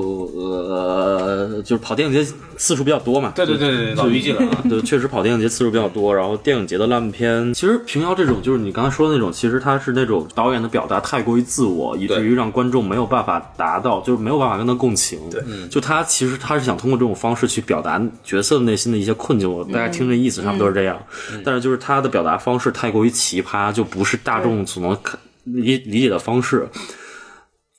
[1.54, 2.24] 呃，就是跑电影节
[2.56, 3.32] 次数比较多嘛。
[3.34, 4.62] 对对对对，老于记了啊。
[4.68, 15.18] 对，确实跑电影节次数比较多，然后电影节的烂片，其实平遥这种就是你刚才说的那种，其实它是那种导演的表达太过于自我，以至于让观众没有办法达到，就是没有办法跟他共情。
[15.30, 21.00] 对，就他其实他是想通过这种方式去表达角色内心的一些困境，我大家听这意思差不多是这样。
[21.44, 24.96] 但是就是他的表达方式太过于奇葩，就不是大众所能
[25.44, 26.68] 理理解的方式。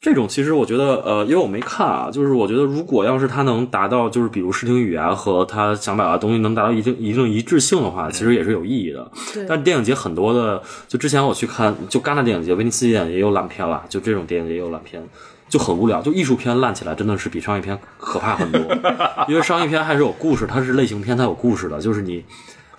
[0.02, 9.12] 这种其实我觉得，呃，因为我没看啊，就是我觉得如果要是他能达到，就是比如视听语言和他想表达的东西能达到一定一定一致性的话，其实也是有意义的。
[9.32, 15.08] 对但电影节很多的，就之前我去看，就戛纳电影节、威尼斯电影节也有烂片了，就这种电影节也有烂片，
[15.48, 16.02] 就很无聊。
[16.02, 18.60] 就艺术片烂起来真的是比商业片可怕很多，
[19.30, 22.26] 因为商业片还是有故事，它是类型片，它有故事的，就是你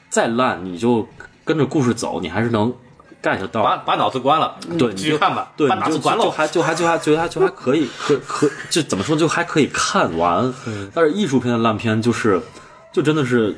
[0.08, 1.06] 再烂，你就
[1.44, 2.74] 跟着故事走，你还是能
[3.22, 3.62] get 到。
[3.62, 5.52] 把把脑子关了，对，你就继续看吧。
[5.56, 6.24] 对，把脑子关了。
[6.24, 10.52] 就还就还就还就还就还可以，可可就怎么说，就还可以看完。
[10.92, 12.40] 但是艺术片的烂片就是，
[12.92, 13.56] 就真的是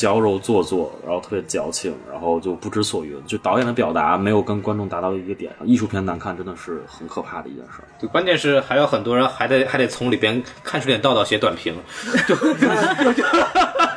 [0.00, 3.22] 矫揉做作，然后特别矫情，然后就不知所云。
[3.26, 7.84] 就导演的表达没有跟观众达到一个点上，艺术片难看真的是很可怕的一件事儿。
[8.00, 11.76] 对，关键是还有很多人还得还得从里边看出点道道写短评，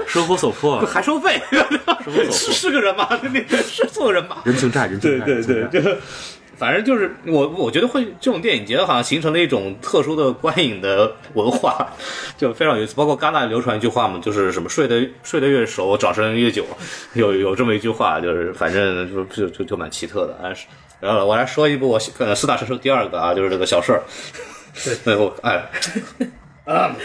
[0.05, 1.41] 生活所迫，还收费，
[2.03, 3.07] 所是是个人吗？
[3.21, 4.39] 那是做人吗？
[4.43, 5.97] 人情债，人情债，对对，对
[6.57, 11.91] 反正就是我我觉得会这种电影节好像形成了一种特殊的观影的文化，
[12.37, 12.93] 就非常有意思。
[12.95, 16.65] 包括戛纳流传一句话嘛，就是什么睡得睡得越熟，掌声越久，
[17.13, 20.37] 有有这么一句话，就是反正就就就就蛮奇特的。
[20.43, 20.67] 哎，是
[20.99, 24.03] 然后我来说一部我呃四大神兽第二个啊，就是这个小事儿。
[25.03, 25.69] 对， 我哎。
[26.65, 26.95] 啊，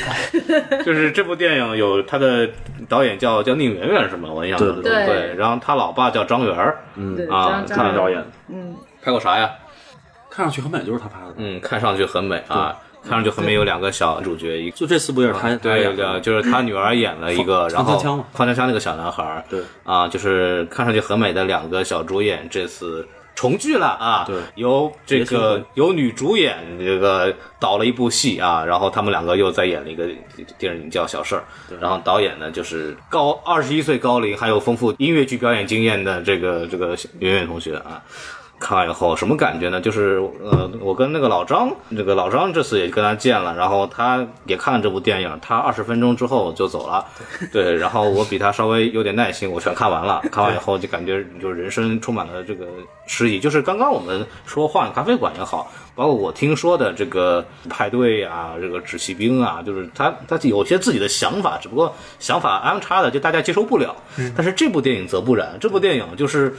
[0.84, 2.48] 就是这部电影有他的
[2.88, 4.30] 导演叫叫宁媛媛是吗？
[4.32, 4.80] 我印象中。
[4.82, 7.14] 对对对，然后他老爸叫张元儿，嗯。
[7.30, 8.74] 啊张张看导演，嗯。
[9.02, 9.50] 拍过啥呀？
[10.30, 11.34] 看上去很美，就是他拍的。
[11.36, 18.24] 嗯，看上去很美啊，看上去很美，有两个小主角，一就这四部也是他他对对，就是他女儿演了一个，然后放枪枪嘛。
[18.32, 19.60] 放枪枪那个小男孩儿，对。
[19.84, 24.36] 啊，就是看上去很美的两个小主演，这次重聚了啊，对。
[24.54, 30.08] 由这个庆由女主演这个导了一部戏啊，然后他们两个又再演了一个
[30.58, 31.44] 电影叫《小事儿》，
[31.80, 38.02] 然后导演呢就是高二十一岁高龄，还有丰富音乐剧表演经验的这个这个圆圆同学啊。
[38.64, 39.78] 看完以后什么感觉呢？
[39.78, 47.04] 就是呃，我跟那个老张，那个老张这次也跟他见了，然后他也看了这部电影，他二十分钟之后就走了，
[47.52, 52.64] 对，然后我比他稍微有点耐心，我全看完了， 看完以后就感觉就是人生充满了这个
[53.06, 63.94] 诗意，就是刚刚我们说换咖啡馆也好，包括我听说的这个派对啊，这个纸骑兵啊，就是他他有些自己的想法，只不过想法安插的就大家接受不了，
[64.34, 66.56] 但是这部电影则不然，这部电影就是。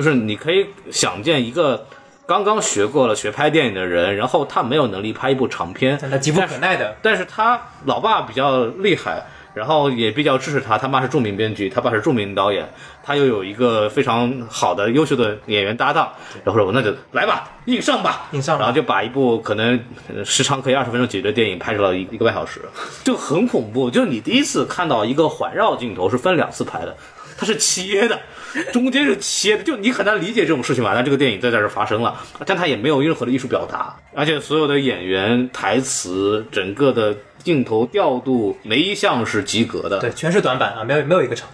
[0.00, 1.86] 就是你可以想见一个
[2.24, 12.66] 刚刚学过了学拍电影的人，然后他没有能力拍一部长片，但他急不可耐的，但是他老爸比较厉害，然后也比较支持他，他妈是著名编剧，他爸是著名导演，
[13.02, 16.10] 他又有一个非常好的优秀的演员搭档，
[16.42, 18.64] 然后说那就来吧，硬上吧， 硬上吧。
[18.64, 22.62] 然后就把一部可能呃时长可以二十分钟解决的电影拍成了一一个半小时，
[23.04, 26.96] 就很恐怖，就是你第一次看到一个环绕镜头是分两次拍的，
[27.36, 28.18] 它是切的。
[28.72, 30.92] 中间是切的，就你很难理解这种事情吧？
[30.94, 39.98] 但这个电影在这儿发生了，但它也没有任何的艺术表达，而且所有的演员、台词、整个的镜头调度，没一项是及格的。
[39.98, 41.48] 对，全是短板啊，没有没有一个长。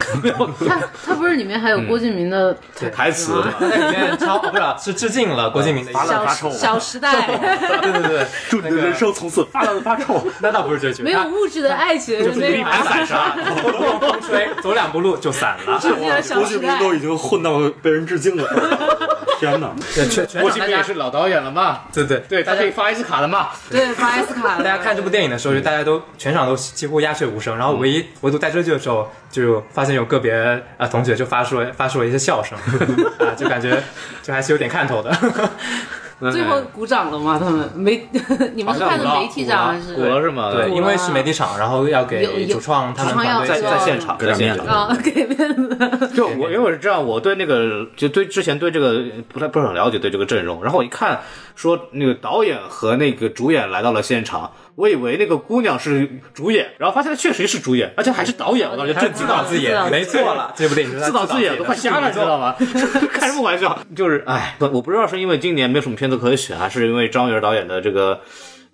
[0.66, 2.56] 他他不是里面还有郭敬明的
[2.94, 10.26] 台词吗里面超 不是是致敬了郭敬明的一小发臭小时代，对 对对，祝你的人生从此发烂发臭。
[10.40, 15.78] 那倒不是这句，没有物质的爱情，就是一盘散沙，风风吹，走两步路就散了。
[15.80, 16.78] 郭敬了小时代。
[16.96, 18.48] 已经混到被人致敬了，
[19.38, 19.70] 天哪！
[19.94, 21.82] 对，全全郭敬明也场大家是老导演了嘛？
[21.92, 23.48] 对对对，他大家可以发 S 卡了嘛？
[23.70, 24.62] 对，发 S 卡了。
[24.64, 30.32] 大家看这部电影的时候，就大家都全场都几乎鸦雀无声，然后唯一唯独在这句的时候，就发现有个别
[30.78, 32.56] 啊同学就发出了发出了一些笑声，
[33.18, 33.82] 啊，就感觉
[34.22, 35.10] 就还是有点看头的。
[36.18, 37.38] 最后鼓掌了吗？
[37.38, 38.08] 他们媒，
[38.54, 39.94] 你们是看的媒体长还是？
[39.94, 40.50] 鼓了是吗？
[40.50, 45.76] 对，因为是媒体场，然后要给主创他们主创要在在现场，给点面子啊，给面子。
[46.16, 51.20] 就我因为我是这样，我对那个就对之前对这个不太不是很了解，对这个阵容，然后我一看
[51.54, 59.42] 说那个导演和那个主演来到了现场，我以为那个姑娘是主演，然后发现她确实是主演，而且还是导演，我当时震惊了。
[59.42, 62.54] 自导自演， 没错了，这部电影自导自演的都快瞎了，你知道吗？
[63.10, 63.78] 开什么玩笑？
[63.96, 68.20] 就是哎，我不知道是因为今年没有什么片子可以选，还是因为张元导演的这个。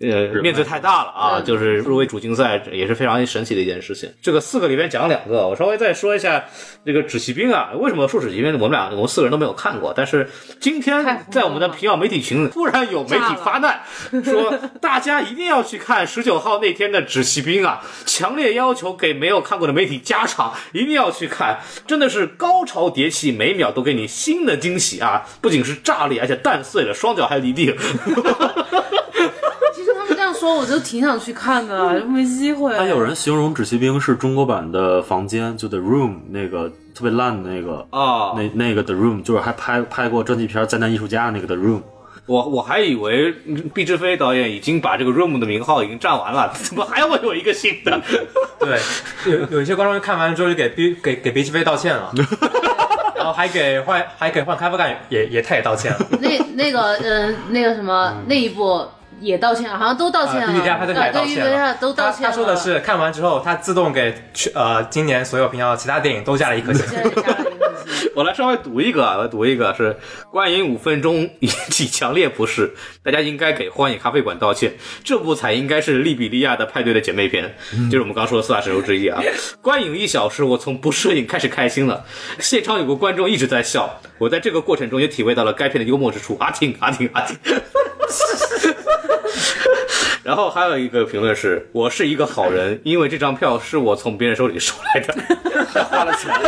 [0.02, 1.40] 呃，面子太大了啊！
[1.40, 4.12] 就是入围主竞赛也是非常神奇的一件事情。
[4.20, 6.44] 这个四个里面讲两个，我稍微再说一下
[6.84, 7.70] 这个纸骑兵啊。
[7.74, 8.52] 为什么说纸骑兵？
[8.54, 10.28] 我们俩我们四个人都没有看过，但是
[10.60, 13.82] 今天在我们的平遥媒体群突然有媒体发难，
[14.24, 17.80] 说大家一定要去看十九号那天的纸骑兵啊！
[18.04, 25.24] 强烈要求给没有看过的媒体加场，一定要去看，真的是高潮迭起，每秒都给你新的惊喜啊！
[25.40, 27.72] 不仅是炸裂，而且蛋碎了，双脚还离地
[30.42, 32.76] 说，我就挺想去看的，就没机会。
[32.76, 41.82] 还有人形容《纸骑兵》是中国版的房间，就 The Room 那个特别烂的那个啊那那个 The Room，就是还拍拍过专辑片《灾难艺术家》那个 The Room。
[42.26, 43.32] 我我还以为
[43.72, 48.00] 毕志飞导演已经把这个 Room 的名号已经占完了， 怎么还会有一个新的？
[48.58, 48.80] 对，
[49.32, 52.12] 有有一些观众看完之后就给毕给给毕志飞道歉了，
[53.14, 55.98] 然后还给换还给换开发干也也他也道歉了。
[56.20, 58.84] 那那个呃那个什么那一部
[59.22, 60.46] 也道歉了，好像都道歉了。
[60.46, 62.28] 对也道对，歉对，了，都道歉了。
[62.28, 66.84] 他他说的是看完之后，他自动给去呃今年所有平遥其他电影都加了一颗星。
[68.14, 69.96] 我来稍微读一个，啊，我读一个是
[70.30, 74.74] 观影五分钟引起强烈不适，大家应该给《荒野咖啡馆》道歉。
[75.02, 77.54] 这部才应该是利比利亚的派对的姐妹篇，
[77.90, 79.22] 就是我们刚说的四大神兽之一啊。
[79.62, 82.04] 观影一小时，我从不适应开始开心了。
[82.38, 86.36] 现场有个观众一直在笑，我在这个过程中也体会到了该片的幽默之处。
[86.38, 87.38] 阿挺阿挺阿挺。
[90.22, 95.14] 然后还有一个评论是：我是一个好人，因为这张票是我从别人手里收来的，
[95.84, 96.30] 花了钱。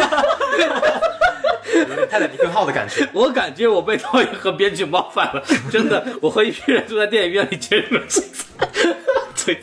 [1.74, 3.08] 有点泰坦尼克号的感觉。
[3.12, 8.68] 我感觉我被导演和编剧冒犯了，真的，我和一批人坐在电影院里接受了摧残。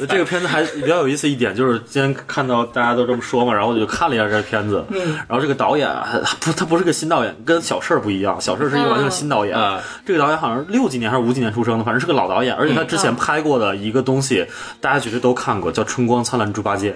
[0.08, 4.84] 这个片子还比较有意思一点，就是今天看到大家都这么说嘛，然后我就看了一下这个片子，
[5.28, 14.46] 然后这个导演还不，他不是个新导演，跟小事儿不一样，小事儿是一个完全新导演，嗯这个导演好像是六几年还是五几年出生的，反正是个老导演，而且他之前拍过的一个东西，
[14.80, 16.92] 大家绝对都看过，叫《春光灿烂猪八戒》，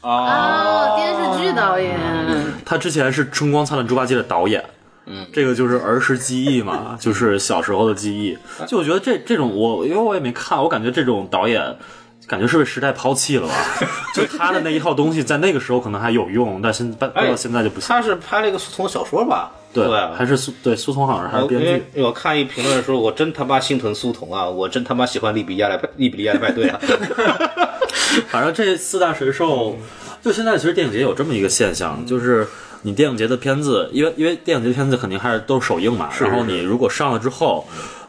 [0.00, 1.98] 哦，电视剧导演。
[2.64, 4.64] 他之前是《春光灿烂猪八戒》的导演。
[5.10, 8.36] 嗯，这个就是儿时记忆嘛，就是小时候的记忆。
[8.66, 11.62] 就我觉得这这种我，因为我也没看，我感觉这种导演，
[12.28, 13.54] 感觉是被时代抛弃了吧？
[14.14, 17.88] 就他的那一套东西，在那个时候可能还有用，但现在到现在就不行。
[17.88, 19.50] 他是拍了一个苏童的小说吧？
[19.72, 22.02] 对，对，还是苏对苏童好像还是编剧。
[22.02, 24.48] 我看一评论说，我真他妈心疼苏童啊！
[24.48, 26.78] 我真他妈喜欢利比亚来利比利亚的派对啊！
[28.28, 29.76] 反正这四大神兽，
[30.22, 32.46] 就现在其实电影节有这么一个现象，就是
[32.82, 37.66] 你电影节的片子，因为因为电影节的片子肯定还是都是首映嘛，然后你如果上了之后。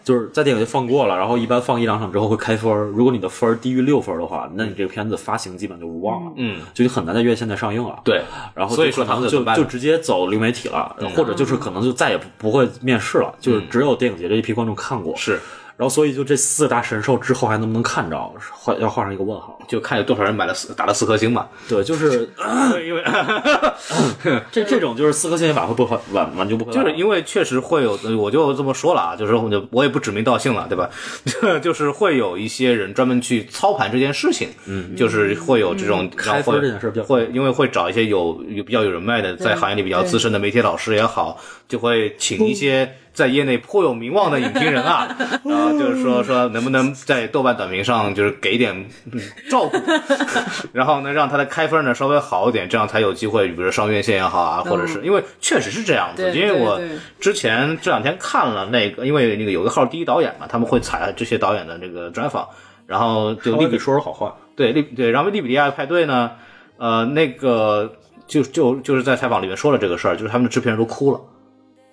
[0.09, 2.85] 就是在电影就放过了，然后一般放一两场之后会开分儿。
[2.87, 7.99] 如果你的分儿低于六分儿的话，那你这个片子发行基本就无望了，嗯，就你很难在院线再上映了。
[8.03, 8.23] 对，
[8.55, 15.15] 然后所以说他们怎么办呢就直接走流媒体了，或者就是可能就再也不不会面试了，就是只有电影节这一批观众看过。
[15.15, 15.39] 是，
[15.79, 19.57] 然后所以就这四大神兽之后还能不能看着，画要画上一个问号。
[19.65, 21.47] 就看有多少人买了四打了四颗星嘛。
[21.69, 22.27] 对，就是
[22.85, 23.01] 因为
[24.51, 30.89] 这这种就是四颗星也挽回不回挽挽救不回来，就是因为确实会有，我就这么说了啊，就是我就我也不指名道姓了，对吧？
[31.63, 45.13] 就是会有一些人专门去操盘这件事情，嗯，就是会有这种然后开这件事比较会因为会找一些有有比较有人脉的，在行业里比较资深的媒体老师也好，就会请一些在业内颇有名望的影评人啊，
[45.43, 48.73] 然 后就是说说能不能在豆瓣短评上就是给点
[49.11, 49.77] 嗯照顾，
[50.71, 56.79] 然后呢让他的开分呢稍微好一点，这样才有机会，比如说上院线也好啊，或者是因为确实是这样子，因为我
[57.19, 62.47] 之前这两天看了那个，因为那个有个号第一导演嘛，他们会采这些导演的这个专访，
[62.87, 64.33] 然后就利比利比说说好话。
[64.55, 66.31] 对利对，然后利比利亚派对呢，
[66.77, 67.93] 呃，那个
[68.27, 71.19] 就就就是在采访里面说了这个事儿，就是他们的制片人都哭了。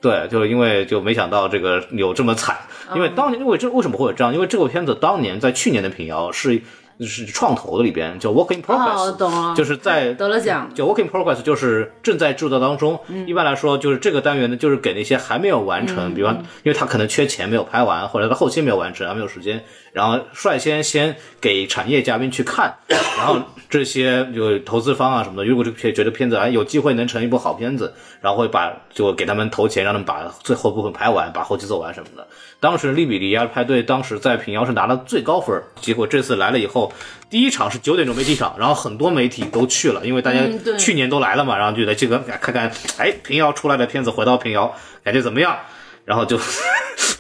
[0.07, 2.57] 对，就是因为就没想到这个有这么惨，
[2.95, 4.33] 因为当年因为这为什么会有这样？
[4.33, 6.63] 因为这部片子当年在去年的平遥是
[7.01, 12.99] 是创投的里边叫 working，Progress，、懂了，就是在得了奖，就 work in progress 就是正在制作当中。
[13.27, 23.39] 一般来说，就是这个单元呢，就是给那些还没有完成，比方因为他可能缺钱没有拍完，或者他后期没有完成，还没有时间，然后率先先给产业嘉宾去看，然后
[23.69, 32.27] 这些就投资方啊什么的，如果这个片觉得片子哎有机会能成一部好片子，然后会把就给他们投钱，让他们把最后部分拍完，把后期做完什么的。
[32.59, 36.93] 当时利比里亚派对当时在平遥是拿了最高分，结果这次来了以后，
[37.29, 40.41] 第一场是九点钟媒体场，然后很多媒体都去了，因为大家
[40.79, 45.57] 去年都来了嘛，然后就在这个看看，哎，平遥出来的片子回到平遥感觉怎么样？
[46.05, 46.39] 然后就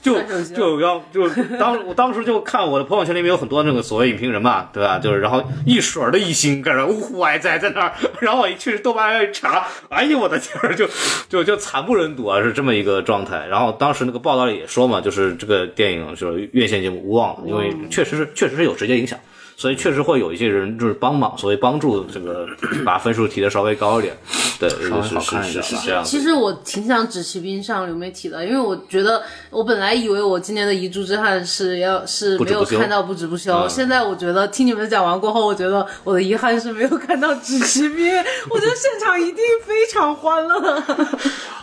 [0.07, 0.21] 就
[0.55, 1.29] 就要就
[1.59, 4.99] 当我当时就看我的朋友圈里面有很多那个所谓影评人嘛，对吧？
[4.99, 10.89] 就是然后一水儿的一星搁那呜呼哀哉在那儿，然后我一去豆瓣上一查，哎呦我的天儿，就
[11.29, 13.47] 就就惨不忍睹啊，是这么一个状态。
[13.49, 19.19] 然后当时那个报道里也说嘛，就是这个电影就是院线节目无望了，因为确实是确实是有直接影响。
[19.57, 22.47] 所以确实会有一些人就是帮忙，所以帮助这个
[22.85, 24.15] 把分数提的稍微高一点，
[24.61, 26.05] 对，稍微是好看一点是是是这样。
[26.05, 38.15] 其实我挺想指骑兵上流媒体的，因为我觉得我本来以为我今年的遗珠之憾是要是没有不止不休看到不止不休，嗯现在我觉得听你们讲完过后，我觉得我的遗憾是没有看到指骑兵，
[38.51, 40.83] 我觉得现场一定非常欢乐。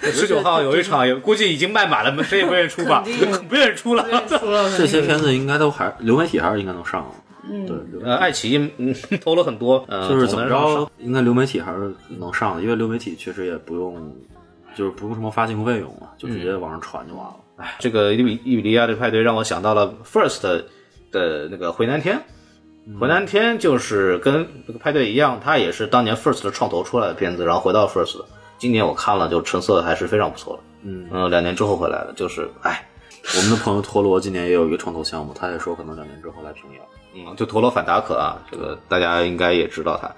[0.11, 3.03] 十九号有一场，估计已经卖满了，谁也不愿意出吧
[3.47, 4.03] 不愿意出了。
[4.27, 7.09] 出了这些片子应该都还流媒体还是应该能上，
[7.49, 14.15] 嗯，对，呃，爱奇艺嗯 投了很多，呃，就是怎么着，应该流媒体还是能上的，因为流媒体确实也不用，
[14.75, 17.35] 就是不用什么发行费用嘛，就直接往上传就完了。
[17.57, 20.41] 哎，这个伊比伊比利亚的派对让我想到了 First
[21.11, 22.19] 的那个回南天。
[22.99, 28.21] 回南天就是跟这个派对一样，它也是当年 First 的创投出来的片子，然后回到 First。
[28.57, 30.63] 今年我看了，就成色还是非常不错的。
[30.83, 32.85] 嗯嗯，两年之后回来的，就是哎，
[33.37, 36.81] 我们的朋友陀螺今年也有一个创投项目，他也说可能两年之后来平遥。
[37.15, 40.09] 嗯，就陀螺反达可啊，这个大家应该也知道他。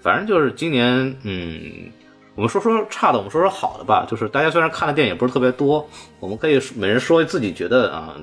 [0.00, 1.90] 反正就是今年，嗯，
[2.34, 4.06] 我们说说差的，我们说说好的吧。
[4.08, 5.88] 就是大家虽然看的电影不是特别多，
[6.20, 8.14] 我们可以每人说自己觉得啊、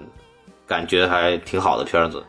[0.67, 2.23] 感觉还挺好的片子。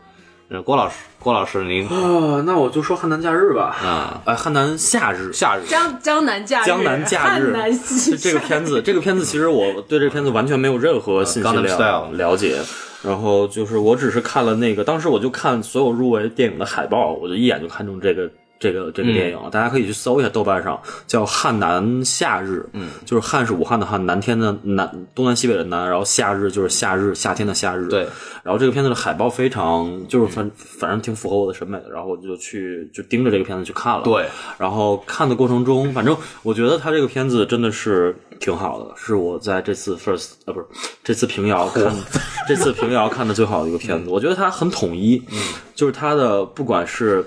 [0.49, 3.75] 嗯，郭老师，郭老师您啊，那我就说汉南假日吧。
[3.81, 12.59] 啊，哎，汉南夏日，夏日江江南假日，江南假日汉南西这个片子，这个片子其实我对这片子完全没有任何信息 Style 了解。
[13.03, 18.31] 然后就是我只是看了那个，当时我就看所有入围电影的海报，我就一眼就看中这个
[18.71, 19.49] 这个这个电影了。
[19.49, 27.87] 大家可以去搜一下豆瓣上，叫《汉南夏日》，嗯，就是汉是武汉的汉，南天的南，东南西北的南，然后夏日就是夏日，夏天的夏日。
[27.89, 28.07] 对，
[28.41, 34.03] 然后这个片子的海报非常，就是反反正挺符合我的审美的，然后我就去就盯着这个片子去看了。
[34.03, 34.25] 对，
[34.57, 40.65] 然后看的过程中，反正我觉得他这个片子真的是挺好的，是我在这次 first 呃不是
[41.03, 41.93] 这次平遥看
[42.47, 44.09] 这次平遥看的最好的一个片子。
[44.09, 45.37] 我觉得它很统一，嗯，
[45.75, 47.25] 就是它的不管是。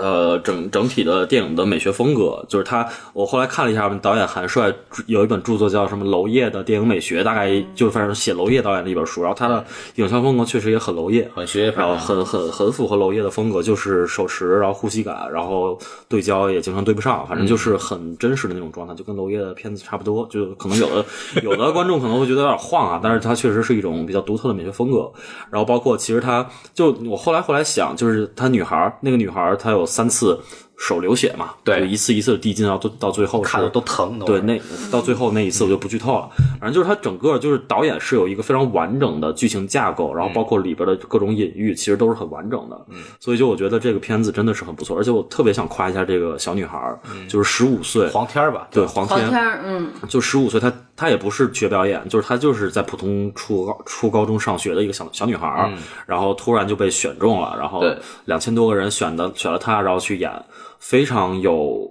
[0.00, 2.86] 呃，整整体的电影的美学风格，就是他。
[3.12, 4.72] 我后来看了一下，导演韩帅
[5.06, 9.22] 有一本著作叫什么娄烨的电影美学，大概就反正写娄烨导演的一本书。
[9.22, 9.64] 然后他的
[9.96, 15.78] 影像风格确实也很娄烨，很学业派然后很很很符合娄烨的风格，就是手持，然后呼吸感，然后
[16.08, 20.26] 对焦也经常对不上，反正就是很真实的那种状态，就跟娄烨的片子差不多。
[20.30, 21.04] 就可能有的
[21.42, 25.10] 有的观众可能会觉得有点晃啊，但是他确实是一种比较独特的美学风格。
[25.50, 30.40] 然后包括其实他就我后来后来想，就是他女孩那个女孩她有三次
[30.78, 31.80] 手流血嘛，对。
[31.80, 34.18] 就一次一次的递进，然后到到最后看的都疼。
[34.20, 34.58] 对，那
[34.90, 36.30] 到最后那一次我就不剧透了。
[36.58, 42.86] 反正就是它整个就是导演是有一个非常完整的剧情架构，然后包括里边的各种隐喻，其实都是很完整的。
[42.88, 55.72] 嗯，所以就我觉得这个片子真的是很不错，而且我特别想夸一下这个小女孩儿，就是十五岁，黄天儿吧，对黄天黄天，嗯，就十五岁，她她也不是学表演，就是她就是在普通初高初高中上学的一个小小女孩儿，
[56.04, 57.82] 然后突然就被选中了，然后
[58.26, 60.30] 两千多个人选的选了她，然后去演，
[60.78, 61.90] 非常有。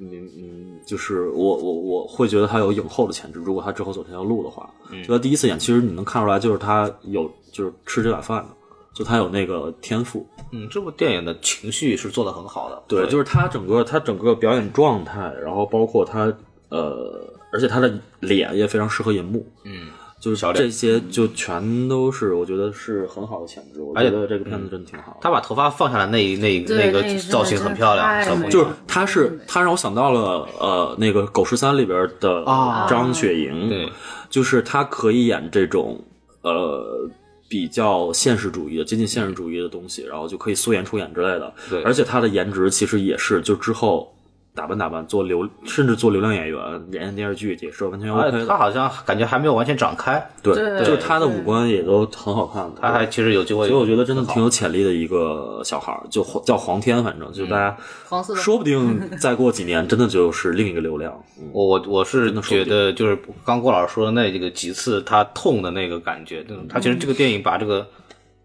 [0.00, 4.68] 嗯嗯，就是我我我会觉得她有影后的潜质，如果她之后走这条路的话，
[5.06, 8.48] 就她第一次演，其实你能看出来，就是她有就是吃这碗饭的，
[8.94, 12.82] 就她有那个天赋，嗯，这部电影的情绪是做的很好的。
[12.88, 16.32] 对，就是她整个她整个表演状态，然后包括她
[16.70, 19.88] 呃，而且他的脸也非常适合银幕，嗯，
[20.18, 23.82] 就是小这些就全都是我觉得是很好的潜质。
[23.82, 25.18] 我而且觉得这个片子真的挺好的。
[25.20, 33.92] 他把头发放下来那一那那一瞬造型很漂亮，就是他是他让我想到了呃那个《狗十三》里边的啊张雪迎，对，
[34.30, 36.02] 就是他可以演这种
[36.40, 37.08] 呃
[37.48, 41.52] 比较现实主义的、接近现实主义的东西，然后就可以素颜出演之类的。
[41.68, 44.10] 对而且他的颜值其实也是，就之后
[44.54, 46.60] 打扮打扮做流，甚至做流量演员、
[46.92, 52.70] 演演电视剧也是完全且他好像感觉还没有完全长开，对，对就他的五官也都很好看。
[52.78, 53.66] 他还其实有机会。
[53.66, 57.74] 所以我觉得真的挺有潜力的一个小孩儿，就黄叫黄天，反正就大家
[58.08, 61.12] 黄色说不定 再过几年真的就是另一个流量。
[61.40, 67.86] 嗯我我我是觉得，就是刚郭老师说的那几个几次他痛的那个感觉，嗯他其实这个电影把这个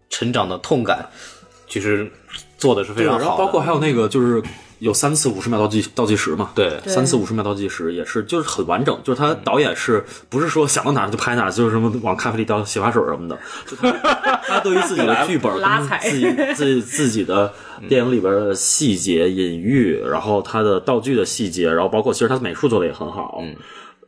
[0.08, 1.06] 成长的痛感，
[1.68, 2.10] 其实
[2.56, 3.24] 做的是非，常好的。
[3.24, 4.42] 然后包括还有那个就是
[4.78, 6.78] 有三次五十秒倒计倒计时嘛，对。
[6.86, 13.90] 三次五十秒倒计时也是就是很完整，就是他导演是不是说想到哪儿就拍哪儿，就是什么往咖啡里倒洗发水什么的，就他
[14.46, 17.52] 他对于自己的剧本 拉踩跟自己自己自己的
[17.88, 23.54] 电影里边的细节隐喻，然后他的道具的细节，然后包括其实他的美术做的也很好，嗯。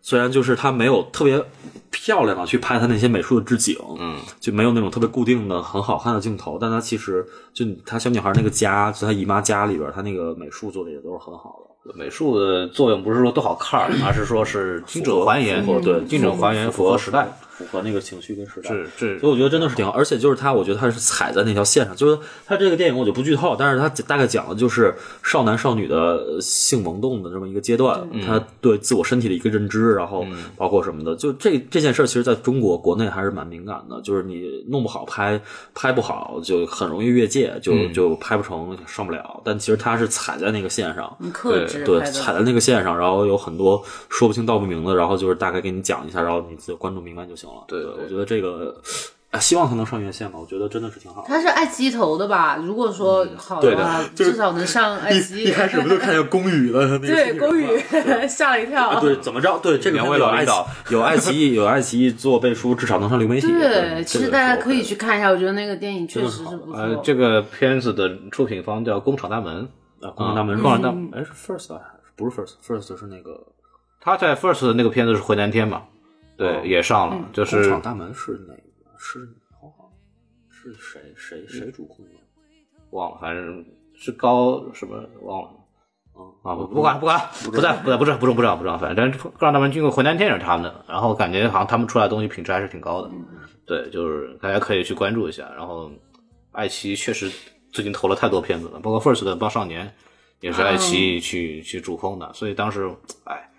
[0.02, 1.44] 虽然就是他没有特别
[1.90, 11.70] 漂亮的去拍他那些美术的置景，嗯，就没有那种特别固定的很好看的镜头，但他其实就他小女孩那个家，就他姨妈家里边，他那个美术做的也都是很好的。
[11.94, 17.28] 美术的作用不是说多好看，而是说是精准还原，对精准还原，符合时代。
[17.60, 18.70] 符合那个情绪跟时代。
[18.70, 30.24] 是是所以我觉得真的是挺好，而且就是他，我觉得他是踩在那条线上，就是他这个电影我就不剧透，但是他大概讲的就是少男少女的性萌动的这么一个阶段，他对自我身体的一个认知，然后
[30.56, 35.38] 包括什么的，就这这件事儿，其实在中国国内还是蛮敏感的，就是你弄不好拍
[35.74, 39.38] 拍不好，就很容易越界，就就拍不成上不了。
[39.44, 47.56] 但其实他是踩在那个线上，你克制对，踩在那个线上，然后有很多说不清道不明的，然后就是大概给你讲一下，然后你自己观众明白就行了。
[47.66, 48.74] 对对我觉得这个，
[49.30, 51.28] 啊希望他能上院线吧，我觉得真的是挺好的。
[51.28, 52.56] 他是爱奇艺投的吧？
[52.56, 55.44] 如果说好对的的话，就是至少能上爱奇艺。
[55.44, 56.98] 一开始不就看见宫羽了？
[56.98, 57.66] 那个 对宫羽
[58.28, 58.88] 吓了一跳。
[58.88, 59.58] 啊对，怎么着？
[59.62, 63.46] 对，这个两位有爱奇老领导有爱奇艺有爱奇艺做背书，至少能上流媒体。
[63.46, 64.96] 对，其实大家可以去。
[65.00, 67.02] 看一下，我觉得那个电影确实是不呃，错。
[67.02, 69.66] 这个片子的出品方叫工厂大门，
[70.02, 71.82] 啊，工厂大门，嗯工厂大门，哎，是 First 啊
[72.16, 73.46] 不是 First，First 是那个
[74.00, 75.84] 他在 First 的那个片子是回南天嘛，
[76.36, 78.62] 对，也上了，就工是厂大门是哪个？
[78.98, 79.28] 是
[79.60, 79.90] 好好
[80.48, 82.12] 是谁谁谁主控的？
[82.90, 85.50] 忘了，反正是高什么忘了。
[86.16, 93.10] 嗯啊，不不管不管，不在不在不是不是不知道不知道，反正工厂大门经过回南天也是他们的，然后感觉好像他们出来的东西品质还是挺高的，
[93.64, 95.50] 对，就是大家可以去关注一下。
[95.56, 95.90] 然后
[96.52, 97.30] 爱奇艺确实
[97.72, 99.86] 最近投了太多片子了，包括 First 的《棒少年》
[100.40, 102.90] 也是爱奇艺去、去主控的，所以当时
[103.24, 103.50] 哎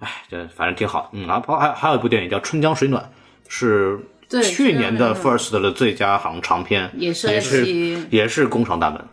[0.00, 1.10] 哎，这反正挺好。
[1.12, 3.02] 嗯，然后还还有一部电影叫《春江水暖》，
[3.48, 3.98] 是
[4.42, 9.04] 去年的 First 的最佳行长片，也是也爱奇艺是也是工厂大门。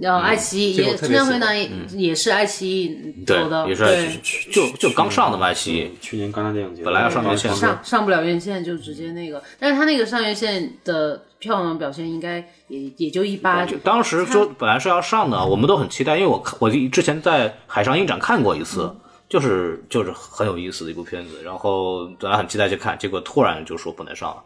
[0.00, 5.90] 然后爱奇艺也《这个我特别春江回喜欢南》也是爱奇艺对投的，，也是爱奇艺，就就刚上的嘛，爱奇艺。
[6.00, 12.38] 去年刚上电影节本来要上院线上上不了院线就直接那个，但是他那个上院线的票房表现应该
[12.68, 13.66] 也也就一般。
[13.66, 18.90] 就当时就本来是要上的，我们都很期待，因为我看我之前在海上影展看过一次，
[19.28, 24.42] 就是就是很有意思的一部片子，然后本来很期待去看，结果突然就说不能上了，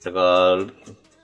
[0.00, 0.66] 这个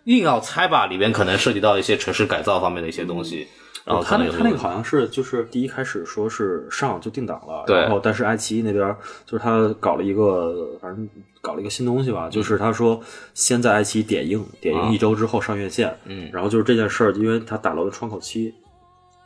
[0.04, 3.48] 硬要猜吧，里边可能涉及到一些城市改造方面的一些东西，
[3.84, 11.06] 然后他那他那个好像是就是第一开始说是上就定档了，对然后但是爱奇艺那边就是他搞了一个反正
[11.42, 12.98] 搞了一个新东西吧，就是他说
[13.34, 18.54] 先在爱奇艺点映，点映一周之后上院线，嗯，然后就是这件事儿，因为他打了个窗口期，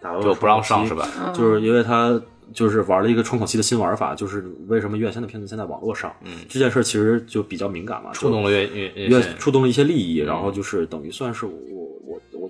[0.01, 1.33] 打漏了就不让窗口期上是吧？
[1.33, 2.21] 就是因为他
[2.53, 11.78] 就是玩了一个窗口期的新玩法，就是为什么院线的片子现在网络上，嗯，这件事儿其实就比较敏感嘛，触动了院院院，触动了一些利益，然后就是等于算是我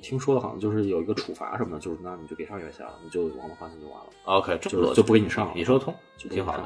[0.00, 6.62] 听说的好像就是有一个处罚什么的，就是那你就别上院校了，你就王八花钱就完了，OK，这就就不给你上了，你说得通，就挺好的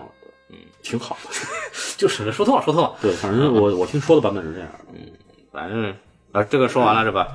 [0.50, 1.30] 嗯，挺好的。
[1.96, 2.94] 就是说通了，说通了。
[3.00, 4.78] 对，反正我我听说的版本是这样的。
[5.50, 5.94] 反正
[6.32, 7.28] 啊，这个说完了是吧？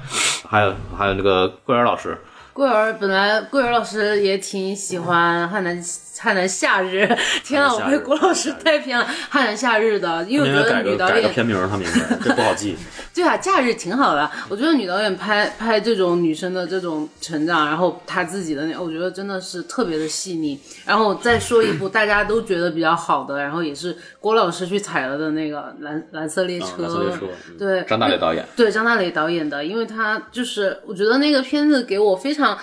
[0.47, 2.17] 还有还有那个桂儿老师，
[2.53, 5.81] 桂儿本来桂儿老师也挺喜欢汉南
[6.19, 7.07] 汉南夏日，
[7.43, 12.75] 天啊，我被郭老师带偏了汉南夏日的，因为我觉得女导演改个片名，他们应该这不好记。
[13.13, 14.29] 对啊，假日挺好的。
[14.47, 20.59] 我觉得女导演拍拍这种女生的这种成长，然后她自己的那，我觉得真的是特别的细腻。
[20.85, 26.67] 然后再说一部大家都觉得比较好的，然后也是郭老师去踩了的那个蓝蓝色列车。
[26.79, 32.57] 蓝色列车嗯对，张大雷导演，对张大雷导演的，因为他就是我觉得那个片子给我非常。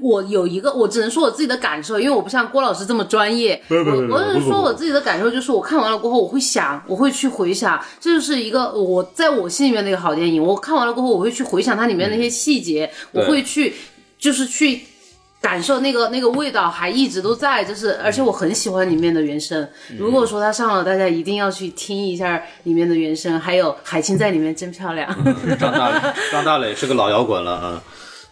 [0.00, 3.60] 我有一个，我只能说我自己的感受，因为我不像郭老师这么专业。
[3.68, 10.42] 我我只能说我自己的感受，就是我看完了过后，我会想，我会去回想，这就是一个我在我心里面的一个好电影。
[10.42, 13.74] 我看完了过后，我会去回想它里面的那些细节，我会去
[14.18, 14.80] 就是去
[15.40, 19.66] 感受那个那个味道还一直都在，就是而且我很喜欢里面的原声。
[19.96, 25.08] 如果说它上了，大家一定要去听一下里面的原声，还有海清在里面真漂亮。
[25.58, 26.00] 张大磊，
[26.32, 27.82] 张大磊是个老摇滚了啊。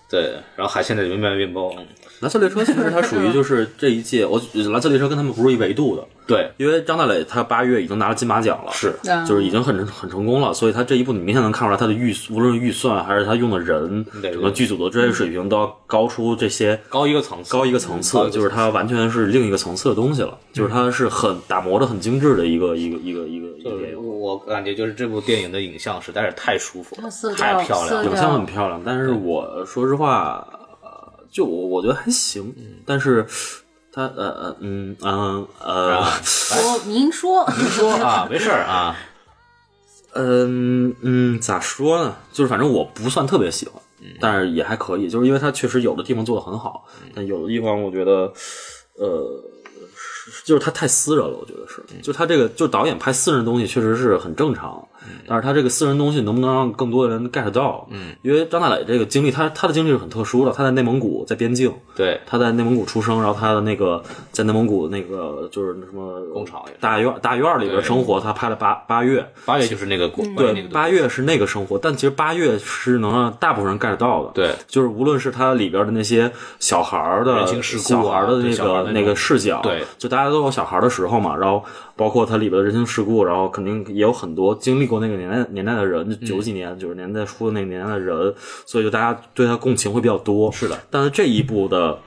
[0.08, 1.74] 对，然后海鲜在里面卖面包，
[2.20, 4.40] 蓝色列车其实它属于就是这一届，我
[4.70, 24.06] 蓝色列车跟他们不是一维度的，对，因为张大磊他八月已经拿了金马奖了，是啊就是已经很很成功了，所以他这一部你明显能看出来他的预无论是预算还是他用的人，整个剧组的专业水平都要高出这些高一个层次，高一个层次，就是它完全是另一个层次的东西了，就是它是很打磨的很精致的一个一个一个一个一个电影。
[24.26, 28.04] 我感觉就是这部电影的影像实在是太舒服了太漂亮了。
[28.04, 30.55] 影像很漂亮，但是我说实话，呃，
[31.36, 32.54] 就我我觉得还行，
[32.86, 33.26] 但是
[33.92, 38.96] 他呃呃嗯嗯呃说您说您，说啊，没事儿啊，
[40.16, 42.16] 嗯嗯，咋说呢？
[42.32, 43.82] 就是反正我不算特别喜欢，
[44.18, 48.32] 但是也还可以，就是因为它确实有的地方做的很好，但有的地方我觉得，
[48.94, 49.44] 呃。
[50.44, 54.84] 就是他太私人了，我觉得是，就他这个，就导演拍私人的东西确实是很正常，
[55.26, 57.86] 但是他这个私人东西能不能让更多的人 get 到？
[57.90, 74.30] 嗯，因为张大磊这个经历，他他的经历是很特殊的，他在内蒙古，在边境，对，他在内蒙古出生，然后他的那个在内蒙古那个就是那什么工厂大院大院里边生活，他拍了八八月，八月就是那个国对，八月是那个生活，但其实八月是能让大部分人 get 到的。
[74.34, 76.30] 对，就是无论是他里边的那些
[76.60, 81.64] 小孩儿的小孩儿的那个那个视角，对，就大家都有小孩儿的时候嘛，然后
[81.96, 88.34] 包括它里边的人情世故，然后肯定也有很多经历过那个年代年代的人，就九几年、九十年代初的那个年代的人，
[88.64, 90.52] 所以就大家对他共情会比较多。
[90.52, 91.98] 是的，但是这一部的。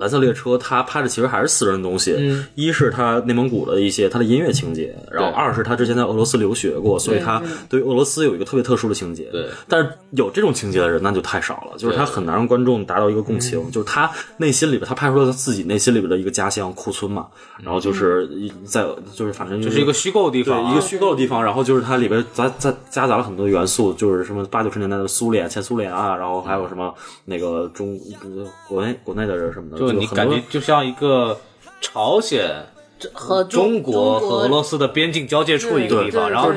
[0.00, 2.16] 蓝色列车，它拍的其实还是私人的东西。
[2.18, 2.46] 嗯。
[2.56, 9.24] 一是它内蒙古的一些它的音乐情节，然后二是他之前在俄罗斯留学过，所以他对俄罗斯有一个特别特殊的情节。
[9.30, 17.26] 对，但是有这种情节的人那就太少了，就是他很难让观众达到一个共情，就是他内心里边他拍出了他自己内心里边的一个家乡库村嘛，
[17.62, 26.94] 然后就是一在就是反正就这是一个虚构的地方啊，一个虚构的地方，然后就是它里边杂杂夹杂了很多元素，就是什么八九十年代的苏联、前苏联啊，然后还有什么
[27.24, 31.38] 那个中呃国内国内的人什么的，就你感觉就像一个
[31.80, 32.66] 朝鲜。
[33.14, 36.52] 和中国和俄罗斯的边境交界处一个地方，然后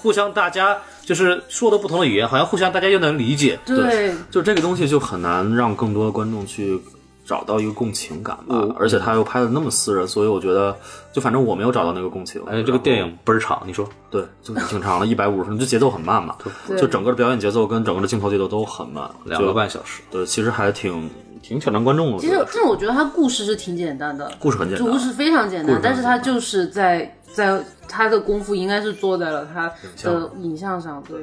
[0.00, 3.58] 互相大家就是说的不同的语言，好像互相大家又能理解。
[3.66, 6.80] 对就这个东西就很难让更多的观众去
[7.26, 10.72] 找到一个共情感吧，嗯而且他又拍的那么私人，所以我觉得
[11.12, 12.40] 就反正我没有找到那个共情。
[12.46, 16.36] 而且这个电影倍儿长，你说对，就挺长了，一百五十分钟，就节奏很慢嘛，
[16.78, 21.10] 就整个的表演节奏跟整个的镜头节奏都很慢，两个半小时，对，其实还挺
[21.42, 22.18] 挺挑战观众的。
[22.18, 29.72] 其实但我觉得他故事是挺简单的，故事很简单，故事非常简单但是他就是在在他的功夫应该是做在了他
[30.02, 31.20] 的影像上，对，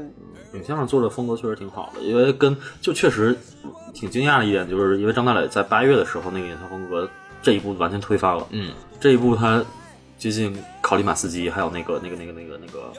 [0.54, 3.38] 影像上做的风格确实挺好的，因为跟就确实
[3.94, 7.10] 挺惊讶的一点，就是因为张大磊在八月的时候那个影像风格
[7.42, 9.64] 这一部完全推翻了，嗯，这一部他
[10.18, 12.92] 接近考里马斯基，还有那个那个那个那个那个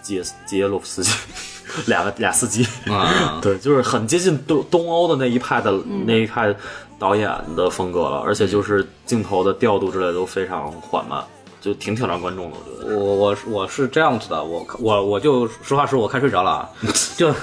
[0.00, 1.10] 基耶基耶洛夫斯基，
[1.86, 6.04] 两个俩司机，啊， 对，就是很接近东东欧的那一派的、嗯。
[6.06, 6.54] 那一派
[6.98, 11.22] 导演的风格了，而且就是镜头的调度之类都非常缓慢，
[11.60, 12.96] 就挺挑战观众的，我觉得。
[12.96, 16.68] 我我是我是这样子的，我我我就实话实说，我看睡着了啊，
[17.16, 17.34] 就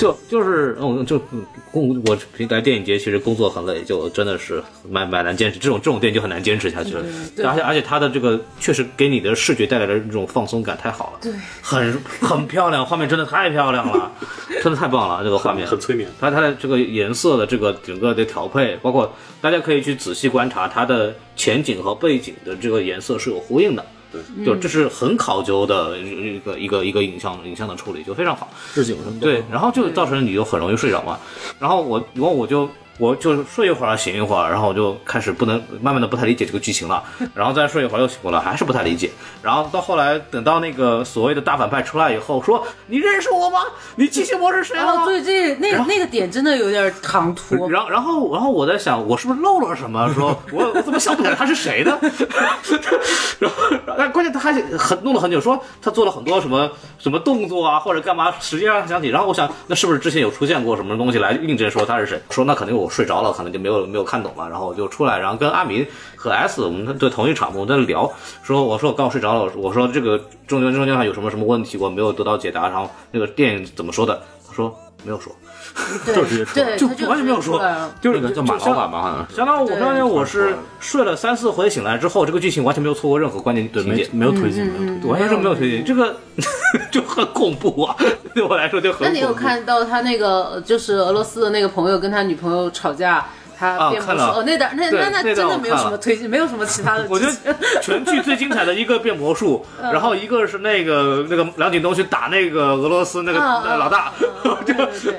[0.00, 7.04] 就 就是嗯就嗯工我平来电影节其实工作很累，就真的是蛮蛮难坚持，这种这种电影就很难坚持下去了。
[7.36, 14.10] 对而且而且它的这个确实给你的视觉带来的这种放松感太好了，对，很很漂亮，画面真的太漂亮了，
[14.64, 16.08] 真的太棒了，这个画面很催眠。
[16.18, 23.84] 它它的这个颜色的这个整个的调配，包括大家可以去仔细观察它的前景和背景的这个颜色是有呼应的。
[24.12, 28.48] 对，就这是很考究的一个一个一个影像影像的处理，就非常好。
[28.74, 29.26] 置景什么的。
[29.26, 31.18] 对，然后就造成你就很容易睡着嘛。
[31.58, 37.02] 然后我，然后我就我就睡一会儿醒一会儿，然后我就开始不能慢慢的不太理解这个剧情了，
[37.34, 39.10] 然后再睡一会儿又醒过来，还是不太理解。
[39.42, 43.60] 然后到后来等到那个所谓的大反派出来以后，说你认识我吗？
[43.96, 44.92] 你机械魔是谁了吗？
[44.92, 50.12] 然后对这那那个点真的有点唐突，然后，然后，然后我在想，我是不是漏了什么？
[50.14, 51.98] 说 我我怎么想不起来他是谁呢？
[53.40, 53.56] 然后，
[53.96, 59.08] 但关键他还很弄了很久，说他做了很多什么什么动作啊，或者干嘛，实际上想起。
[59.08, 62.20] 然后我想，那是不是之前有出现过什么东西来印证说他是谁？
[62.30, 64.48] 说那肯定我睡着了，可能就没有没有看懂嘛。
[64.48, 65.86] 然后我就出来，然后跟阿明
[66.16, 68.12] 和 S 我们对同一场，我们在聊，
[68.42, 72.68] 说我说我刚睡着了，我说这个中间中间还有什么什么问题，我没有得到解答。
[72.68, 74.20] 然后那个电影怎么说的？
[74.46, 75.32] 他说没有说。
[76.04, 77.60] 对就直接出来，就就完全没有说
[78.00, 79.36] 就是那个叫马老板吧，好像是。
[79.36, 85.10] 相当于我当于我是睡了三四回醒来之后，这个剧情完全没有错过任何关键对，情节，没没有推进，没有推进。
[85.10, 86.16] 完全是没有推进，这个
[86.90, 87.96] 就很恐怖啊！
[88.34, 89.00] 对我来说就很。
[89.02, 93.26] 那你有看到他那个就是俄罗斯的那个朋友跟他女朋友吵架，
[93.60, 97.06] 他啊变魔术哦，那段那对那那那真的没有什么推进，没有什么其他的。
[97.10, 104.10] 我觉得全剧最精彩的一个变魔术，嗯然后一个是那个那个梁景东去打那个俄罗斯那个老大，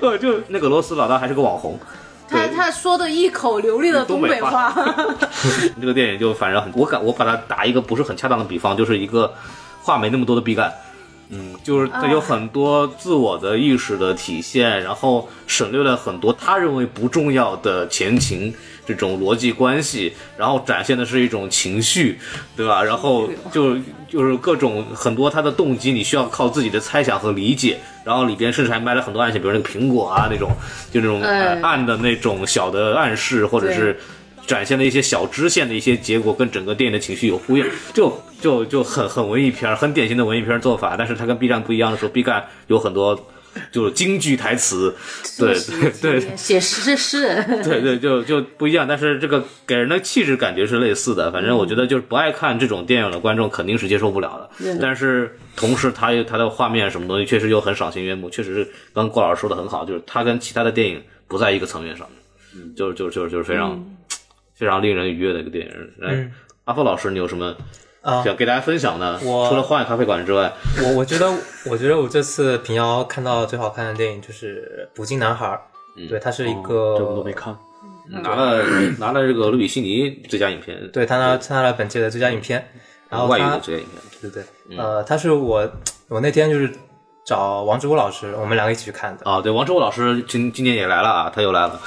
[0.02, 1.80] 就就那个俄罗斯老大还是个网红。
[2.28, 4.74] 他他说的一口流利的东北话，
[5.80, 9.32] 这 个电影就反正很，我感我把它打一个不是很恰当的比方，就是一个
[9.84, 10.72] 话没那么多的毕赣。
[11.34, 18.54] 嗯，就是他有很多自我的意识的体现，然后省略了很多他认为不重要的前情
[18.86, 22.20] 这种逻辑关系，然后展现的是一种情绪，
[22.56, 22.84] 对吧？
[22.84, 23.78] 然后就
[24.10, 30.52] 就是各种很多他的动机，你需要靠自己的猜想和理解，然后里边甚至还埋了很多暗线，比如那个苹果啊那种，
[30.92, 31.22] 就那种、
[31.62, 33.98] 暗的那种小的暗示，或者是。
[34.46, 40.96] 展现了一些小支线的一些结果，跟整个电影的情绪有呼应，就就就很很文艺片儿，很典型的文艺片儿做法。
[40.98, 43.28] 但是它跟 B 站不一样的时候，B 站有很多
[43.72, 44.96] 就是京剧台词，
[45.38, 45.54] 对
[46.02, 48.86] 对对写诗诗人，对对，就就不一样。
[48.88, 51.32] 但是这个给人的气质感觉是类似的。
[51.32, 54.78] 反正我觉得就是不爱看这种电影的观众肯定是接受不了的。
[54.82, 58.64] 但是同时它它的画面什么东西确实又很赏心悦目，确实是
[58.94, 62.08] 刚刚郭老师说的很好，就是它跟其他的电影不在一个层面上
[62.54, 63.82] 面，就是就是就是就是非常。
[64.62, 65.74] 非常令人愉悦的一个电影。
[65.98, 66.32] 来，
[66.66, 67.56] 阿峰老师，你有什么
[68.02, 68.22] 啊。
[68.24, 69.20] 想给大家分享的？
[69.24, 70.54] 我除了《荒野咖啡馆》之外，
[70.84, 71.34] 我我觉得，
[71.66, 75.60] 我觉得我这次平遥看到最好看的电影就是《捕鲸男孩》，
[76.08, 77.58] 对，它是一个，哦这我都没看。
[78.08, 78.64] 拿了
[79.00, 82.64] 拿了这个卢比西尼最佳影片，对他拿他拿了本届的最佳影片，
[83.10, 84.02] 然后外语的最佳影片。
[84.22, 84.44] 对对。
[84.70, 85.68] 对，呃，他是我
[86.08, 86.72] 我那天就是
[87.26, 91.80] 找王志武老师，我们两个一起去看的，啊，对，王志武老师今今年也来了啊，他又来了。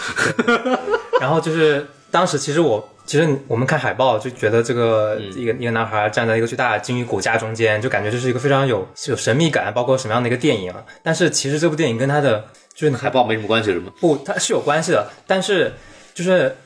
[1.20, 10.84] 然后就是当时其实我其实我们看海报就觉得这个一个、一个男孩站在一个巨大的鲸鱼骨架中间，就感觉这是一个非常有有神秘感，包括什么样的一个电影啊？
[11.02, 13.90] 但是其实这部电影跟他的就是海报没什么关系是吗？
[14.00, 15.72] 不，它是有关系的，但是
[16.14, 16.56] 就是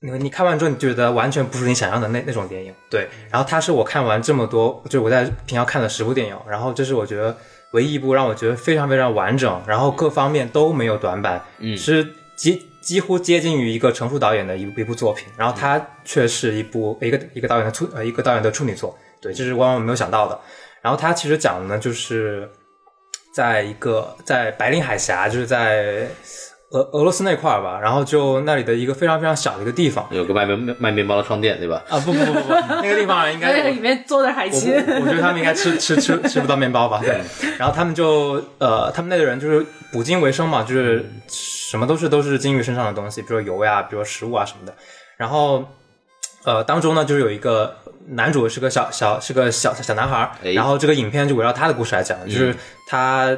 [0.00, 2.74] 你你看完之后，你觉得完全不是你想象的那那种电影。
[2.90, 7.34] 对，然后它是我看完这么多，就是我在平遥看了十部电影，然后这是我觉得
[7.72, 12.06] 唯一一部让我觉得非常非常完整，然后各方面都没有短板，嗯，是
[12.36, 20.38] 几几乎接近于一个成熟导演的一一部作品，然后它却是一部一个一个导演的处呃一个导演的处女作，对，这是万万没有想到的。
[20.80, 22.48] 然后它其实讲的呢，就是
[23.34, 26.06] 在一个在白令海峡，就是在
[26.70, 31.82] 俄俄罗斯那块儿吧，然后就那里的一个非常非常小的一个地方有个卖面卖面包的商店，对吧？
[31.88, 37.00] 啊，不不不不不，那个地方应该在 里面做的海鲜，我觉得他们应该吃吃吃吃不到面包吧？
[37.02, 37.20] 对。
[37.58, 41.04] 然后他们就呃，他们那个人就是捕鲸为生嘛，就是
[41.70, 44.74] 什么都是都是鲸鱼身上的东西，比如说油呀，比如说食物啊什么的。
[45.16, 45.64] 然后
[46.44, 47.76] 呃，当中呢就是有一个
[48.08, 52.54] 男主是个小小是个小小男孩儿，哎然后这个影片就围绕他的故事来讲，就是
[52.88, 53.36] 他。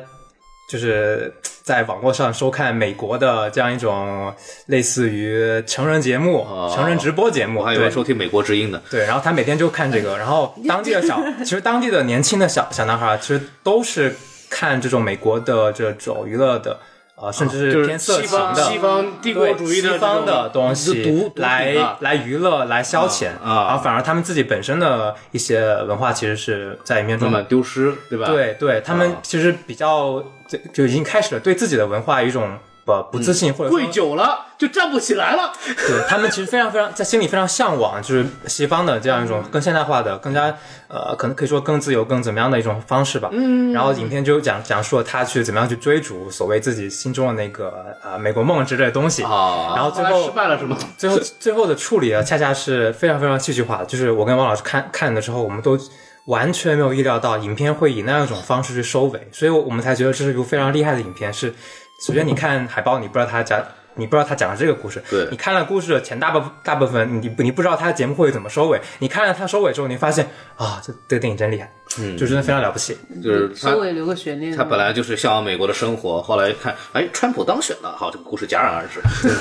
[0.70, 4.30] 就是在网络上收看美国的这样一种
[4.66, 8.78] 类似于成人节目、哦成人直播节目，还以对收听美国之音的。
[8.90, 14.14] 对，然后他每天就看这个，然后当地的小，其实当地的年轻的小小男孩，其实都是
[14.50, 16.78] 看这种美国的这种娱乐的，
[17.20, 18.54] 呃，甚至是是偏色西情的。
[18.54, 32.58] 方西方帝国主义的西方的东西来来娱乐来消遣啊然后反而他们自己本身的一些文化其实是在里面中慢慢丢失，对吧？，对对，他们啊其实比较就就已经开始了对自己的文化一种
[32.88, 35.52] 不不自信，或者跪久了就站不起来了。
[35.66, 40.56] 对他们其实非常非常在心里非常向往，就是西方的这样一种更现代化的、更加
[40.88, 43.28] 呃，可能可以说更自由、更怎么样的一种方式吧。
[43.32, 43.72] 嗯。
[43.74, 49.22] 然后影片就讲讲述了他去怎么样去追逐所谓自己心中的那个呃美国梦之类的东西。
[49.22, 50.76] 啊然后最后失败了是吗？
[50.96, 53.84] 最后 最后的处理啊，恰恰是非常非常戏剧化的。
[53.84, 55.78] 就是我跟王老师看看的时候，我们都
[56.24, 61.32] 完全没有意料到影片会以那样一种方式去收尾，所以我们才觉得这是一部非常厉害的影片。
[61.32, 61.54] 是，
[61.98, 63.60] 首先你看海报，你不知道他讲，
[63.94, 72.96] 你不知道他讲的这个故事，对你看了故事的前大部大部分，你你不知道他的节目会怎么收尾，你看了他收尾之后，你发现啊，这这个电影真厉害，嗯，就真的非常了不起。
[73.20, 74.56] 就是他收尾留个悬念。
[74.56, 79.00] 他本来就是向往美国的生活，后来看，哎，川普当选了，好，这个故事戛然而止。
[79.26, 79.34] 对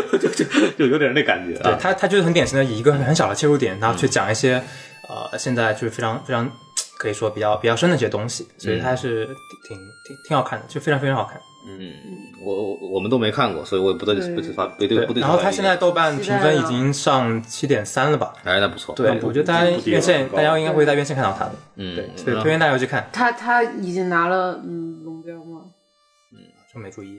[0.00, 0.44] 对， 就就
[0.78, 1.64] 就有点那感觉啊。
[1.64, 4.62] 对他，他就是很典型的以一个很小的切入点，然后去讲一些、
[5.08, 6.50] 呃现在就是非常非常
[6.98, 9.26] 可以说比较比较深的一些东西，所以它是
[9.66, 9.76] 挺
[10.06, 11.40] 挺挺好看的，就非常非常好看。
[11.66, 11.90] 嗯
[12.44, 15.22] 我我们都没看过，所以我也不得不得发不对不对。
[15.22, 18.34] 然后它现在豆瓣评分已经上七点三了吧？
[18.44, 18.94] 哎，那不错。
[18.94, 23.08] 对，我觉得大家院线大家应该会在院线看到它的，嗯，对，所以推荐大家去看。
[23.10, 25.62] 他他已经拿了嗯龙标吗？
[26.34, 26.38] 嗯，
[26.72, 27.18] 就没注意，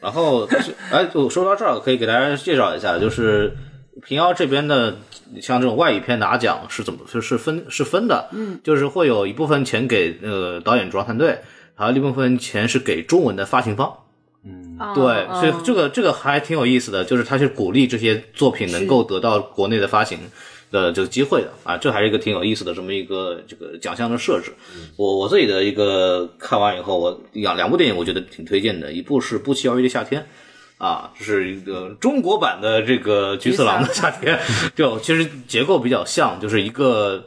[0.00, 3.54] 然后就是，哎，我说到这儿，可以给大家介绍一下，就是
[4.04, 4.96] 平遥这边的，
[5.40, 11.38] 像这种外语片拿奖是怎么是是分是分的，嗯，就是会有一部分钱给呃导演主创团队，
[11.74, 13.92] 还有一部分钱是给中文的发行方。
[14.44, 20.16] 嗯对，所以嗯这个这个还挺有意思的，就是他是鼓励这些作品能够得到国内的发行
[20.70, 24.52] 的这个机会的啊，这还是一个挺有意思的这么一个这个奖项的设置。
[24.96, 30.22] 我我自己的一个看完以后，我两两部电影我觉得挺推荐的，一部是《不期而遇的夏天》。
[30.78, 34.38] 啊，就是一个中国版的这个菊次郎的夏天，
[34.74, 37.24] 就其实结构比较像，就是一个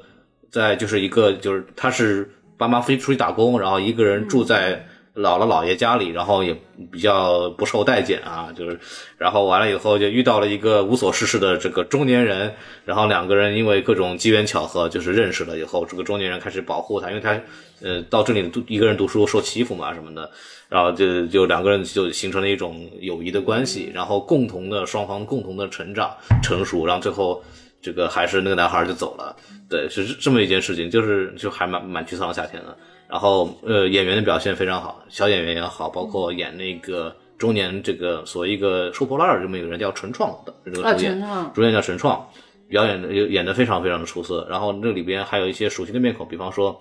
[0.49, 6.55] 在就是一个就是他是爸妈飞出去打工，然后一个人住在姥姥姥爷家里，然后也
[6.89, 8.79] 比较不受待见啊，就是
[9.17, 12.53] 然后完了以后就遇到了一个无所事事的这个中年人，
[12.85, 17.37] 然后两个人因为各种机缘巧合就是认识了以后，这个中年人开始保护他，因为他
[17.83, 20.29] 呃到这里读一个人读书受欺负嘛什么的，
[20.69, 27.43] 然后就就两个人就形成了一种友谊的关系，然后共同的双方共同的成长成熟，然后最后
[27.81, 29.35] 这个还是那个男孩就走了，
[29.69, 32.77] 对，是这么一件事情，就是就还蛮蛮沮丧的夏天的。
[33.09, 41.21] 然后呃演员的表现非常好，小演员也好，包括演那个中年这个所谓一个收破烂儿这么一个人叫陈创的这个啊，主演
[41.53, 42.25] 主演叫陈创，
[42.69, 44.47] 表演的演的非常非常的出色。
[44.49, 46.79] 然后那里边还有一些熟悉的面孔，比方说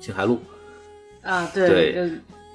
[0.00, 0.40] 秦海璐，
[1.22, 2.10] 啊，对对，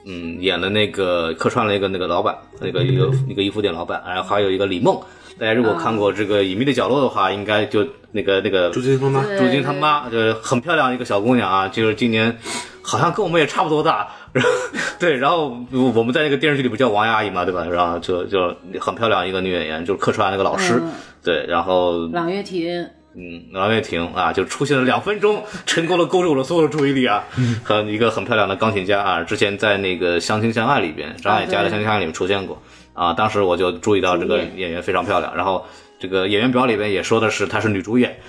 [0.06, 5.00] 嗯，演了那个客串了一个那个老板，那个一个一个衣服店老板，然后还有一个李梦。
[5.38, 12.38] 大家如果看过这个《隐秘的角落》的话，应该就那个那个朱金他妈朱晶他妈，就是很漂亮一个小姑娘啊，就是今年
[12.82, 14.08] 好像跟我们也差不多大。
[14.32, 14.50] 然 后
[14.98, 17.66] 对，然后我们在那个电视剧里不叫王阿姨嘛，对吧？
[17.66, 20.76] 然后就就很漂亮一个女演员，就是客串那个老师。
[20.82, 20.92] 嗯
[21.24, 22.88] 对，然后朗月婷，
[23.18, 27.24] 嗯，郎月婷啊，就出现了两分钟，成功的勾住我的所有的注意力啊，
[27.64, 32.62] 和一个很漂亮的钢琴家啊，之前在那个《相亲相爱》里边，张艾嘉的《相亲相爱》里面出现过
[32.94, 34.70] 啊，当时我就注意到这个演。
[34.70, 35.66] 员非常漂亮，然后
[35.98, 38.20] 这个演员表里边也说的是她是女主演，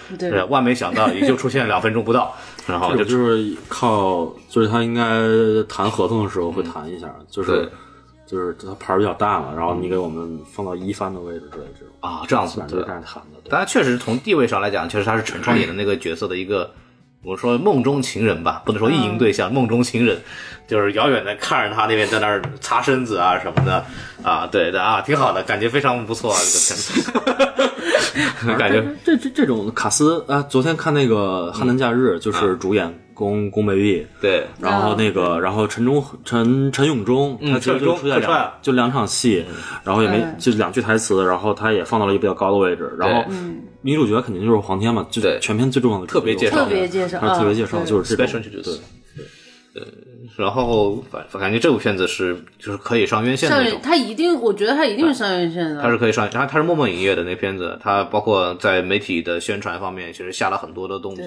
[0.49, 2.33] 万没想到也就出现两分钟不到，
[2.69, 5.03] 然后就就是靠，就是他应该
[5.69, 7.69] 谈合同的时候会谈一下，就是对
[8.27, 13.41] 就是他牌儿比较大嘛，然后你给我们放到一番的位置之类这种，啊这样子对基本上就是这样谈的。
[13.45, 16.71] 对当然，确实从地位上来讲，确实他是陈创演的那个角色的一个，
[17.23, 20.21] 我说梦中情人吧，不能说意淫对象，梦中情人，
[20.67, 23.85] 就是遥远的看着他那边在那儿擦身子啊什么的，
[24.23, 39.43] 啊，对的啊，挺好的，感觉非常不错啊，这个片子， 感觉这这这种卡斯啊，昨天看那个《汉南假日》，嗯就是主演宫宫北玉，对，然后那个，然后陈忠陈陈永忠，嗯他其实就出现两就两场戏，
[39.83, 43.25] 然后也没嗯就两句台词，然后他也放到了一个比较高的位置，然后
[43.81, 45.39] 女主角肯定就是黄天嘛，就对。
[45.41, 46.59] 全片最重要的特别介绍。
[46.59, 48.79] 特别介绍，啊，特别啊介绍就是这 special 种 introduce
[50.37, 53.81] 然后反反感觉这部片子是就是可以上院线的上院，那种。
[53.83, 55.81] 他一定，我觉得他一定是上院线的。
[55.81, 61.25] 他是可以上，然后他是陌陌影业的那片子，他包括在媒体的宣传方面，其实下了很多的动作。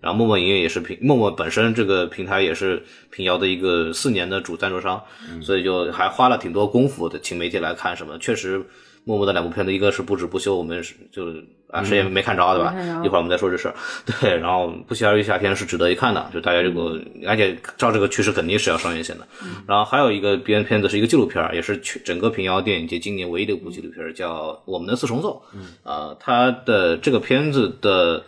[0.00, 5.02] 然后陌陌影业也是平陌陌本身这个平台也是平遥的一个四年的主赞助商，
[5.40, 8.18] 所以就还花了挺多功夫的，请媒体来看什么。
[8.18, 8.62] 确实，
[9.04, 11.26] 陌陌的两部片子，一个是不止不休，我们是就
[11.68, 12.74] 啊谁也没看着对吧
[13.04, 13.74] 一会儿我们再说这事儿。
[14.20, 19.26] 对，然后不期而遇夏天是值得一看的，就大家如果而且照这个趋势肯定是要上院线的。
[19.66, 25.42] 然后还有一个编片子是一个纪录片儿，也是全整个平遥电影节今年唯一的一部纪录片儿，叫《我们的四重奏》。
[25.56, 28.24] 嗯，啊、它的这个片子的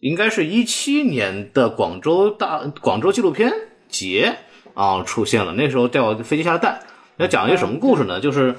[0.00, 3.52] 应该是一七年的广州大广州纪录片
[3.88, 4.36] 节
[4.74, 6.80] 啊、出现了，那时候掉飞机下的蛋。
[7.16, 8.20] 要讲一个什么故事呢？
[8.20, 8.54] 就是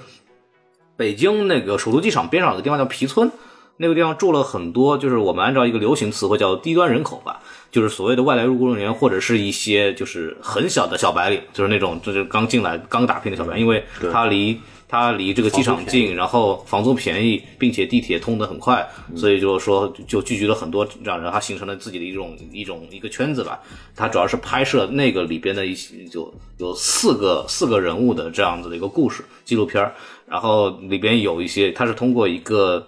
[1.00, 3.32] 北京那个首都机场边上有个地方叫皮村，
[3.78, 7.40] 那个地方住了很多，就是我们按照一个流行词汇叫低端人口吧，
[7.72, 13.82] 就是所谓的外来务工人员，或者是一些就是很小的小白领，就是那种就是刚进来刚打拼的小白领，因为
[14.12, 18.86] 他离他离这个机场近，然后房租便宜，并且地铁通得很快，
[19.16, 23.60] 所以就是说就聚集了很多这样人，他形成了自己的一种一种一个圈子吧。
[23.96, 29.94] 他主要是拍摄那个里边的一些就有四个四个人物的这样子的一个故事纪录片儿，
[30.28, 32.86] 然后里边有一些他是通过一个。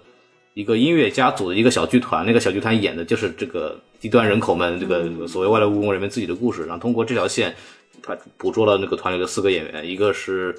[0.54, 7.56] 一个音乐家组的一个小剧团，那个小剧团演的就是这个低端人口们这个所谓外来务工人员自己的故事，然后通过这条线，
[8.02, 10.54] 他捕捉了那个团里的四个演员，一个是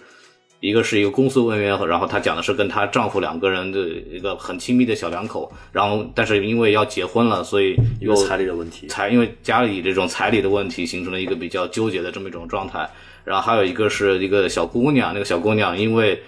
[0.64, 12.90] 一个是一个公司文员，然后她讲的是跟她丈夫两个人的一个很亲密的小两口，然后但是因为要结婚了，所以又有彩礼的问题，彩因为家里这种彩礼的问题，形成了一个比较纠结的这么一种状态。
[13.26, 16.24] 然后还有一个是一个小姑娘，那个小姑娘因为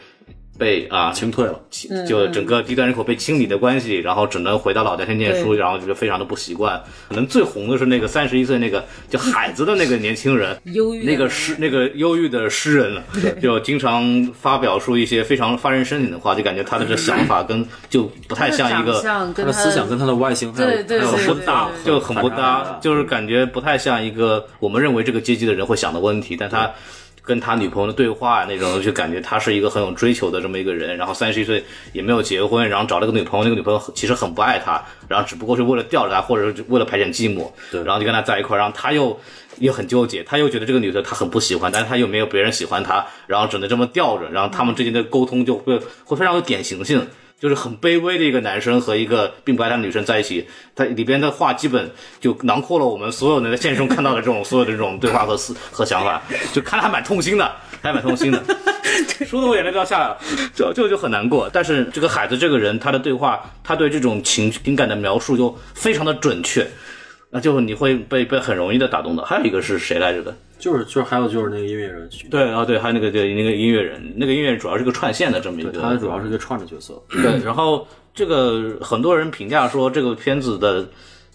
[0.57, 1.59] 被啊清退了。
[2.07, 6.81] 就整个低端人口被清理的关系，然后只能回到老家去念书，然后觉得非常的不习惯。
[7.09, 13.03] 可能最红的是那个三十一岁那个叫海子的那个年轻人， 忧郁那个诗那个忧郁的诗人了，
[13.41, 26.71] 就经常发表出一些非常发人深省的话，就感觉他的这想法跟就不太像一个他的思想跟他的外形还有对对还有对很大对就很不搭，就是感觉不太像一个我们认为这个阶级的人会想的问题，但他。
[27.25, 30.95] 跟他女朋友的对话那种，就感觉他是一个很有追求的这么一个人。
[30.95, 38.59] 然后三十一岁也没有结婚，然后找了个女朋友，那个女朋友其实很不爱他，然后只不过是为了吊着他，或者是为了排遣寂寞，对然后就跟他在一块儿。
[38.59, 39.19] 然后他又
[39.59, 44.29] 又很纠结，他又觉得这个女的他很不喜欢，但是他又没有别人喜欢他，然后只能这么吊着。
[44.29, 47.07] 然后他们之间的沟通就会会非常有典型性。
[47.39, 56.21] 就是很卑微的一个男生和一个并不爱他的女生在一起，他里边的话基本就囊括了我们所有能在现实中看到的这种所有的这种对话和思和想法，
[56.53, 57.51] 就看得还蛮痛心的，
[57.83, 58.41] 还蛮痛心的，
[59.27, 60.17] 说的我眼泪都要下来了，
[60.55, 61.49] 就就就很难过。
[61.51, 66.65] 但是这个海子这个人，他的对话，他对这种情情感的描述就非常的准确，
[67.31, 69.23] 那就你会被被很容易的打动的。
[69.25, 70.35] 还有一个是谁来着的？
[70.57, 80.83] 就是就是还有就是那个音乐人对啊，对，还有那个对那个音乐人，那个音乐人主要是个串线的这么一个，他主要是一个串的角色，对， 然后这个很多人评价说这个片子的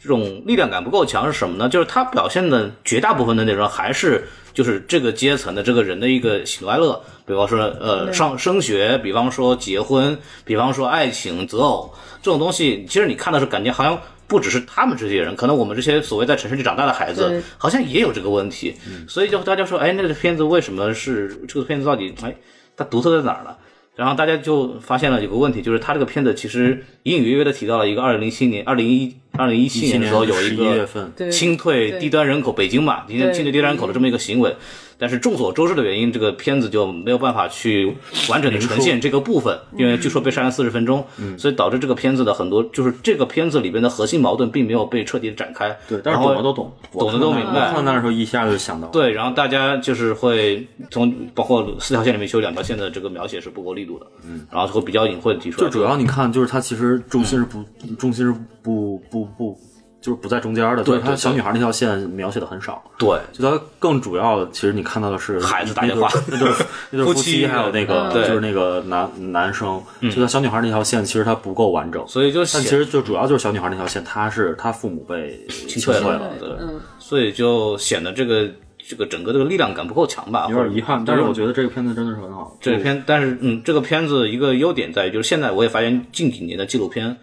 [0.03, 1.69] 这种力量感不够强是什么呢？
[1.69, 11.93] 就是他表现的绝大部分的内容还是就是这个阶层的这个人的一个喜怒哀乐，比方说呃上升学，比方说结婚，比方说爱情择偶
[12.23, 14.01] 这种东西，其实你看的是感觉好像。
[14.31, 18.77] 不只是他们这些人，可能我们这些所谓在城市里长大的孩子，好像也有这个问题，
[19.09, 22.33] 所以就大家说，哎，那个片子为什么是这个片子到底，哎，
[22.77, 23.57] 它独特在哪儿呢？
[23.97, 30.87] 然后大家就发现了有个问题，就是他这个片子其实隐隐约约的提到了一个二零零七年、二零一二零一七年的时候有一个
[31.31, 34.55] 清退低端人口，北京嘛，清清退低端人口的这么一个行为。
[35.03, 37.97] 但是众所周知的原因，这个片子就没有办法去
[38.29, 41.03] 完整的呈现这个部分，因为据说被删了四十分钟，
[41.39, 45.75] 所以导致这个片子的很多就是这个片子里边的核心矛盾并没有被彻底的展开。
[45.89, 47.73] 对，但是懂的都懂，懂的都明白。
[47.73, 55.67] 看到那时候一下就想到，，对，然后大家就是会从包括四条线里面其实有两条线的这个描写是不够力度的，嗯，然后会比较隐晦的提出来。
[55.67, 57.65] 就主要你看，就是它其实重心是不
[57.99, 59.61] 重心是不不不不
[60.01, 66.49] 就是不在中间的，就是他小女孩那条线描写的很少，对，就他更主要的，其实你看到的是孩子打电话那对
[66.91, 72.43] 那对 夫夫妻还有那个对就是那个男男生，就他小女孩那条线，其实它不够完整，所以就。
[72.47, 76.49] 显但其实就主要就是小女孩那条线，她是她父母被清退了，对
[76.99, 78.49] 所以就显得这个
[78.79, 81.05] 这个整个这个力量感不够强吧，有点遗憾。
[81.05, 87.15] 但是我觉得得这个片子真的是很好，这个片，但是嗯，这个片子一个优点在于，就是现在我也发现近几年的纪录片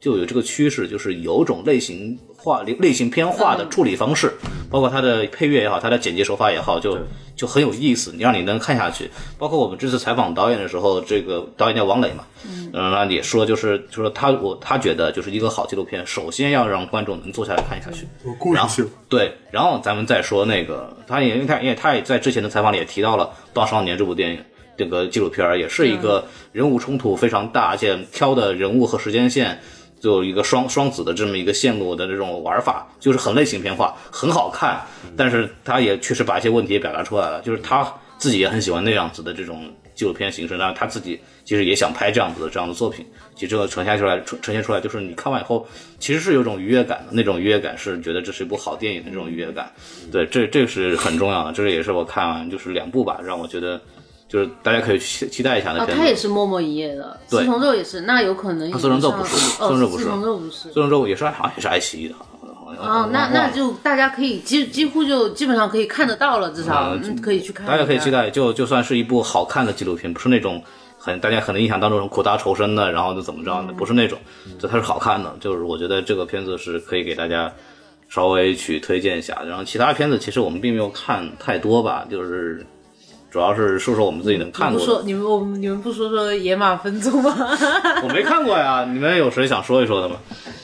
[0.00, 4.32] 就有这个趋势，就是有种类型化、类型偏化的处理方式，
[4.70, 6.98] 包括它的配乐也好，它的剪辑手法也好，就
[7.34, 9.10] 就很有意思，你让你能看下去。
[9.38, 18.06] 包括我们这次采访导演的时候，这个导演叫王磊嘛，嗯，那也说就是就说他我他觉得就是一个好纪录片，首先要让观众能坐下来看下去，
[18.54, 24.38] 然后对，然后咱们再说那个，他也因为他因为他也在之前的采访里也提到了《棒少年》这部电影。
[24.78, 26.22] 这个纪录片儿也是一个
[26.52, 29.58] 人物冲突非常大，而且挑的人物和时间线
[30.06, 34.80] 就有一个双双子的这么一个线路的这种玩法，就是很类型片化，很好看。
[35.16, 43.04] 但是他也确实把一些问题也表达出来了，就是他自己也很喜欢那样子的这种纪录片形式，然后他自己其实也想拍这样子的这样的作品。
[43.34, 45.66] 其实这个呈现出来，呈呈现出来就是你看完以后，
[45.98, 49.72] 其实是有种愉悦感的，那种愉悦感是觉得这是一部好电影的这种愉悦感。
[50.12, 53.80] 对，这这是很重要的，这也是我看完就是两部吧，让我觉得
[54.28, 56.02] 就是大家可以期期待一下的啊，片子。
[56.02, 60.50] 他也是默默营业的，对四重奏也是，那有可能四重奏不是哦，四重奏不是四重奏不是。
[60.50, 67.66] 四重奏也是好像也是爱奇艺的，好像哦，那那就大家可以几几乎就基本上可以看得到了，至少可以去看。
[67.66, 70.60] 大家可以期待，就就算是一部好看的纪录片，不是那种
[70.98, 74.18] 很大家可能印象当中苦大仇深的，然后就怎么着的，不是那种，
[74.58, 75.32] 就它是好看的。
[75.38, 77.52] 就是我觉得这个片子是可以给大家
[78.08, 79.40] 稍微去推荐一下。
[79.46, 82.66] 然后其他片子其实我们并没有看太多吧，就是
[83.36, 84.80] 主要是说说我们自己能看的。
[84.80, 87.36] 说你们我们你们不说说野马分鬃吗？
[88.02, 90.16] 我没看过呀，你们有谁想说一说的吗？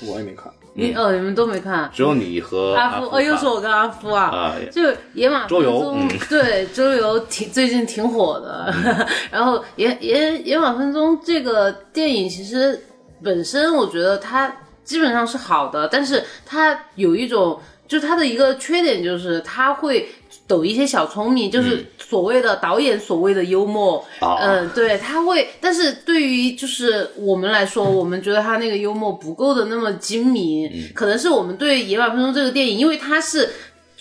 [0.06, 0.50] 我也没看。
[0.72, 1.90] 你哦，你们都没看。
[1.92, 4.80] 只有你和阿夫，哦，又看是我跟阿夫啊，啊就
[5.12, 8.74] 野马周游分鬃嗯 对周游挺最近挺火的，
[9.30, 12.82] 然后野野野马分鬃这个电影其实
[13.22, 14.50] 本身我觉得它
[14.82, 20.08] 基本上是好的，但是它有一种就它的一个缺点就是它会
[20.46, 24.36] 抖一些小聪明，就是所谓的导演所谓的幽默，啊。
[24.40, 33.48] 嗯，对，他会，但是对于就是我们来说，我们觉得他那个幽默不够的那么精明，可能是我们对《野马分鬃》这个电影，因为它是。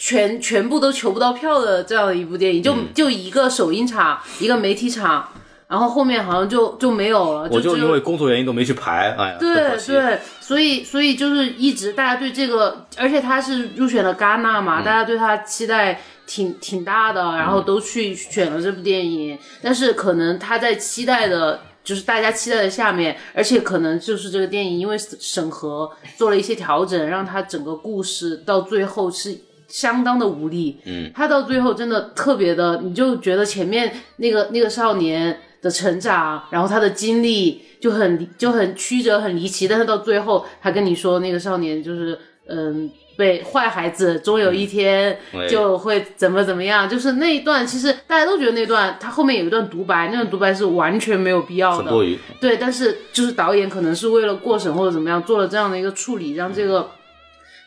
[0.04, 5.30] 全全部都求不到票的这样的一部电影，就、就一个首映场，一个媒体场，
[5.68, 14.64] 然后后面好像就就没有了，我就因为工作原因都没去排，哎呀，对对，所以所以就是一直大家对这个，而且他是入选了戛纳嗯。
[14.64, 16.02] 嘛，大家对他期待
[16.32, 21.60] 挺挺大的，然后都去选了这部电影，但是可能他在期待的。
[21.84, 29.36] 就是大家期待的下面，而且可能就是这个电影因为审核做了一些调整，让他整个故事到最后是
[29.68, 30.78] 相当的无力。
[30.86, 42.16] 嗯，他到最后真的特别的，你就觉得前面那个那个少年的成长，然后他的经历就很就很曲折很离奇，但是到最后他跟你说那个少年就是
[42.48, 42.92] 嗯。
[43.16, 51.92] 被坏孩子终有一天就会怎么怎么样，就是那一段，其实大家都觉得那段他后面有一段独白，那段独白是完全没有必要的。
[52.40, 56.90] 对，但是就是导演可能是为了过审或者怎么样做了这样的一个处理，让这个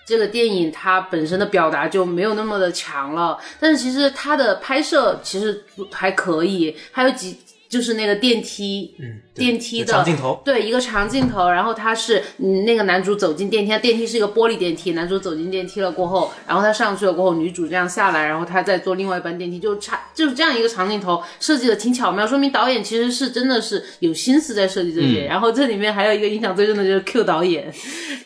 [0.06, 3.38] 这个电影它本身的表达就没有那么的强了。
[3.60, 7.38] 但是其实它的拍摄其实还可以，还有几
[7.74, 25.26] 就是那个电梯，嗯，电梯的长镜头，对，一个长镜头，然后他是嗯，那个男主走进电梯，电梯是一个玻璃电梯，男主走进电梯了过后，然后他上去了过后，女主这样下来，然后他再坐另外一班电梯，就差就是这样一个长镜头设计的挺巧妙，说明导演其实是真的是有心思在设计这些。
[25.26, 27.74] 然后这里面还有一个印象最深的就是 Q 导演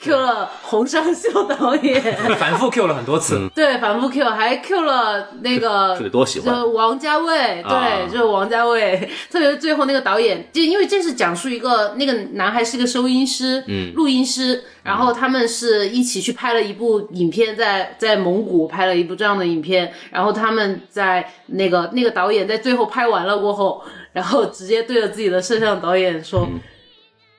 [0.02, 2.02] ，Q 了洪尚秀导演，
[2.38, 9.08] 反复 Q 了很多次，对，反复 Q，还 Q 了那个这多喜欢就王家卫，对，啊就是王家卫，
[9.38, 26.48] 特别是最后那个导演，就因为这是讲述一个那个男孩是个收音师，嗯，录音师，然后他们是一起去拍了一部影片在，在蒙古拍了一部这样的影片，然后他们在那个那个导演在最后拍完了过后，然后直接对着自己的摄像导演说，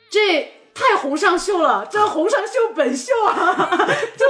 [0.09, 0.58] 这。
[0.79, 3.35] 太洪尚秀了，这洪尚秀本秀啊，
[4.15, 4.25] 就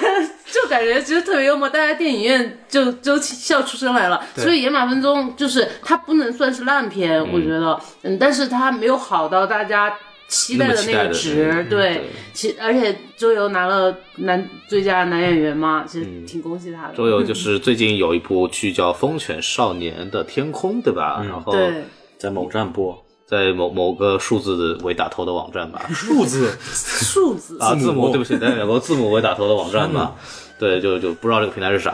[0.00, 4.24] 那就感觉其实特别幽默，大家电影院就就笑出声来了。
[4.34, 9.94] 所以《野马分鬃》就是它不能算是烂片，我觉得，嗯，但是它没有好到大家
[10.28, 16.94] 期待的那个值，嗯对，其而且周游拿了男最佳男演员嘛，其实挺恭喜他的。
[16.94, 21.22] 周游就 是最近有一部剧叫《风犬少年的天空》，对吧？
[21.28, 21.84] 然后对，
[22.18, 26.50] 在某站播，在某某个数字为打头的网站吧，数字？
[26.60, 27.56] 数字。
[27.60, 28.06] 啊，字字母。
[28.06, 30.16] 母，对不起，在有个字母为打头的网站吧，
[30.58, 31.90] 对，就就不知道这个平台是啥。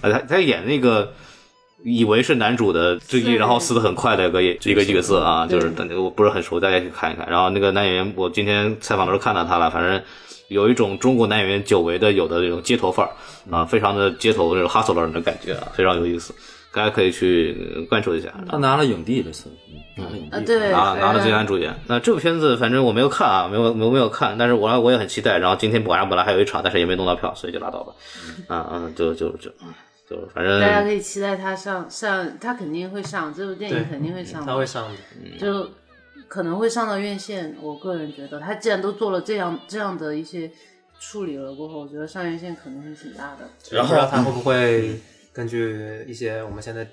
[0.00, 1.12] 啊，他他演那个
[1.84, 7.24] 以为是男主的最近，然后死的很快的一个一个角色啊，就是等我不是很熟，大家去看一看。
[7.30, 10.02] 然后那个男演员，我今天采访的时候看到他了，反正
[10.48, 13.12] 有一种中国男演员久违的有的那种街头范儿
[13.48, 16.34] 啊，非常的街头那种哈索人的感觉啊，非常有意思，
[16.72, 18.32] 大家可以去呃关注一下。
[18.48, 19.50] 他拿了影帝这次，
[19.96, 20.36] 嗯拿了影帝。
[20.36, 21.74] 啊对拿拿了最佳主演。
[21.86, 25.38] 那这部片子反正我没有看啊，没有没有没有看，但是我我也很期待。
[25.38, 27.92] 然后今天晚上本来还有一场，但是也没弄到票，所以就拉倒吧。
[28.48, 29.50] 啊嗯，就就就
[30.08, 35.38] 就反正大家可以期待他上上，他肯定会上这部电影，肯定会上，他会上的。
[35.38, 35.68] 就
[36.28, 37.56] 可能会上到院线。
[37.60, 40.50] 我个人觉得，他既然都做了这样这样的一些
[41.00, 43.48] 处理了过后，我觉得上院线可能会挺大的。
[43.72, 45.00] 然后不知道他会不会
[45.40, 46.86] 根据一些我们现在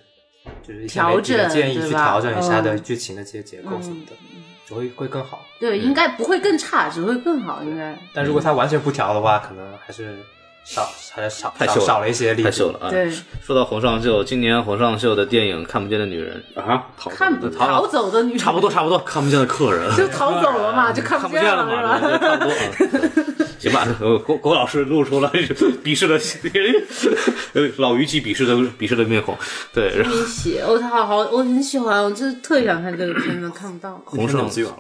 [0.66, 4.14] 就是一些调媒体的整建议去调整一下的嗯剧情的这些结构什么的，
[4.66, 5.42] 只会会更好。
[5.60, 8.00] 对，应该不会更差，只会更好，应该。
[8.14, 10.18] 但如果他完全不调的话，可能还是
[10.64, 12.46] 少还是少少太秀了少了一些力度。
[12.46, 12.90] 太秀了啊！
[12.90, 23.24] 对，说到洪尚秀，今年洪尚秀的电影《看不见的女人啊，逃看不逃逃走的女人差不多差不多，看不见的客人，就逃走了嘛，就看看不见见了嘛，对差不多。
[23.76, 25.32] 啊行吧，呃郭郭老师露出了
[25.84, 26.20] 鄙视的
[27.54, 29.38] 呃老虞姬鄙视的鄙视的面孔，
[29.74, 34.78] 对，然后你写，我好好，我很喜欢，我就是特别想看这个片子，看不到，洪尚资源了，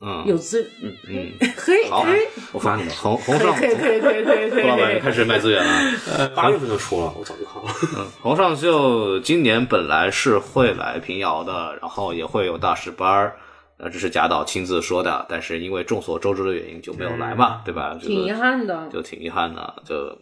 [0.00, 0.68] 嗯有资，
[1.08, 2.20] 嗯， 可以好可以，
[2.52, 2.90] 我发你了。
[2.90, 5.00] 洪洪尚可以可以可以可以可以郭老板。
[5.00, 6.28] 开始卖资源了。
[6.36, 8.06] 八月份就出了，我早就看了。
[8.20, 13.36] 洪尚秀今年本来是会来平遥的，然后也会有大师班儿，
[13.76, 17.98] 呃，这是贾导亲自说的，但是因为众所周知的原因就没有来嘛，对吧？
[18.00, 20.16] 挺遗憾的，就挺遗憾的，就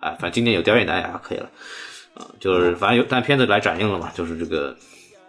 [0.00, 1.50] 哎，反正今年有掉眼单呀，可以了
[2.14, 4.74] 啊，就是反正有，但片子来展映了嘛，就是这个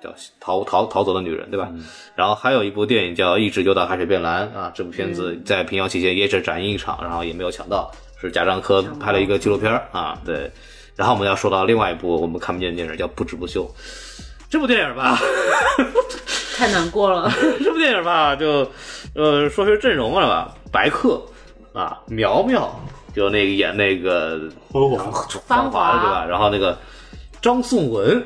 [0.01, 1.69] 叫逃逃逃走的女人，对吧？
[2.15, 7.91] 然后还有一部电影叫《一直游到海水变蓝》啊，这部片子在平遥期间也只展映一场，然后也没有抢到，
[8.21, 10.49] 是贾樟柯拍了一个纪录片儿啊，对。
[10.95, 13.63] 然后我们要说到另外一部我们看不见的电影，叫《不止不休》。
[14.49, 15.17] 这部电影吧，
[16.57, 17.31] 太难过了。
[17.63, 18.69] 这部电影吧，就
[19.15, 21.21] 呃说是阵容了吧，白客
[21.73, 22.73] 啊，苗苗，
[23.15, 24.39] 就那个演那个
[24.71, 25.11] 辉煌
[25.45, 26.25] 繁华的对吧？
[26.29, 26.77] 然后那个
[27.41, 28.23] 张颂文。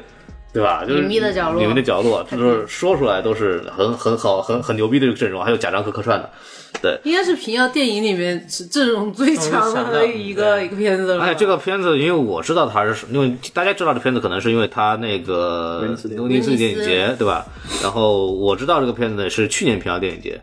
[0.53, 0.83] 对吧？
[0.85, 6.29] 就是隐秘的角落隐秘的角落，就是说出来都是很很好、很很牛逼的这个阵容，还有贾樟柯客串的，
[6.81, 6.99] 对。
[7.05, 11.25] 应该是平遥电影里面是阵容最强的一个一个片子了吧。
[11.25, 17.45] 哎，这个片子，因为我知道它是，因为大家知道这片子，可能是因为它那个威尼斯电影威尼斯电影节，对吧？
[17.81, 20.41] 然后我知道这个片子是去年平遥电影节，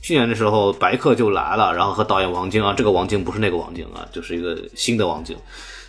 [0.00, 5.36] 去年的时候白客就来了，然后和导演王晶啊，这个王晶不是那个王晶啊，就是一个新的王晶，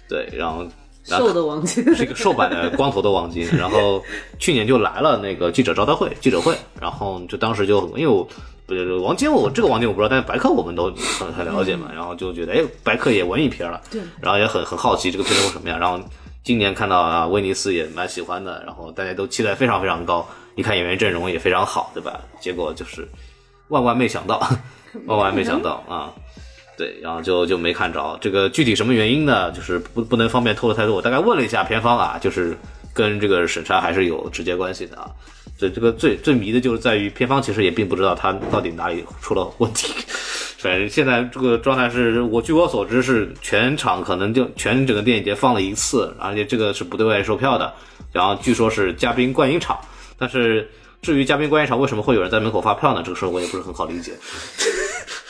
[0.09, 0.65] 对，然后。
[1.03, 4.01] 瘦的王晶 是一个瘦版的光头的王晶， 然后
[4.39, 8.27] 去年就来了那个记者招待会记者会，然后就当时就因为我
[8.65, 10.85] 不是王晶，我这个王晶我不知道，但是白客我们都
[11.19, 15.99] 很很了解嘛，然后就觉得哎，白客也文艺片了，对，然后也很很好奇这个片子会什么样，然后
[16.43, 20.25] 今年看到啊威尼斯也蛮喜欢的，然后大家都期待非常非常高，
[20.55, 22.19] 一看演员阵容也非常好，对吧？
[22.39, 23.05] 结果就是
[23.67, 24.39] 万万没想到，
[25.05, 26.11] 万万没想到啊！
[26.75, 29.51] 对，然后就就没看着这个具体什么原因呢？
[29.51, 30.95] 就是不不能方便透露太多。
[30.95, 32.57] 我大概问了一下片方啊，就是
[32.93, 35.09] 跟这个审查还是有直接关系的啊。
[35.57, 39.93] 这这个最最迷的就是在于片方其实也并不知道他到底哪里出了问题。
[40.57, 47.71] 反正现在这个状态是我据我所知是全场可能就全整个电影节放了一次，而且这个是不对外售票的。
[48.11, 49.77] 然后据说是嘉宾观影场，
[50.17, 50.67] 但是
[51.01, 53.03] 至于嘉宾观影场为什么会有人在门口发票呢？
[53.03, 54.13] 这个事儿我也不是很好理解。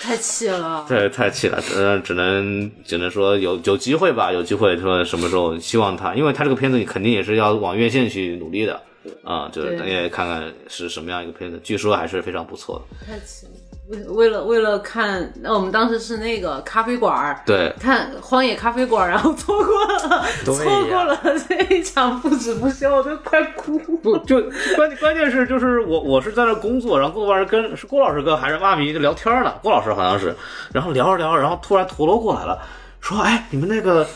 [0.03, 0.85] 太气了。
[0.85, 8.81] 对，太气了，呃，只能只能说有有机会吧，有机会说什么时候，希望他，因为他这个片子肯定也是要往院线去努力的，
[9.23, 13.07] 啊，就是也看看是什么样一个片子，据说还是非常不错的。
[13.07, 13.52] 太气了。
[13.93, 21.17] 为为了为了看，那我们当时是那个咖啡馆儿，对，看荒野咖啡馆，然后错过了，错过了
[21.47, 23.85] 这一场不止不休，我都快哭了。
[24.01, 24.41] 不就
[24.75, 30.35] 关关键是就是我我是在那工作，然后工作完跟是郭老师跟还是妈咪就聊天呢，郭老师好像是，
[30.73, 32.59] 然后聊着聊着，然后突然陀螺过来了，
[32.99, 34.07] 说哎你们那个。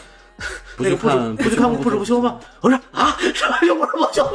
[0.76, 2.40] 不那个不去看不去看不止不休吗？
[2.62, 4.32] 我说啊，什么又不是不休吗？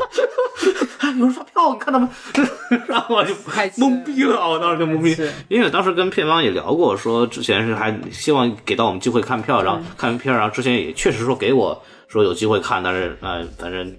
[0.99, 2.09] 啊， 有人发票，你看他们，
[2.89, 3.35] 然后我就
[3.77, 5.17] 懵逼了，我当时就懵逼，
[5.49, 13.95] 因为当时跟片方也聊过，说之前是还希望给到我们机会看票，然后看完片，然后之前也确实说给我说有机会看，但是呃，反正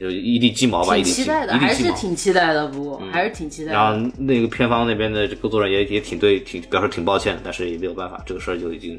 [0.00, 1.58] 就一地鸡毛吧，一地鸡挺期待的。
[1.58, 4.10] 还是挺期待的，不过还是挺期待然后。
[4.18, 8.98] 那个片方那边的工作人员也也挺对，挺表示挺抱歉，但是也没有办法，这个事儿就已经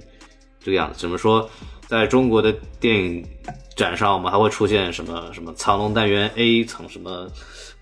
[0.64, 1.00] 这个样子。
[1.00, 1.50] 怎么说，
[1.90, 3.26] 在中国的电影
[3.76, 7.28] 展上，我们还会出现什么什么藏龙单元 A、层什么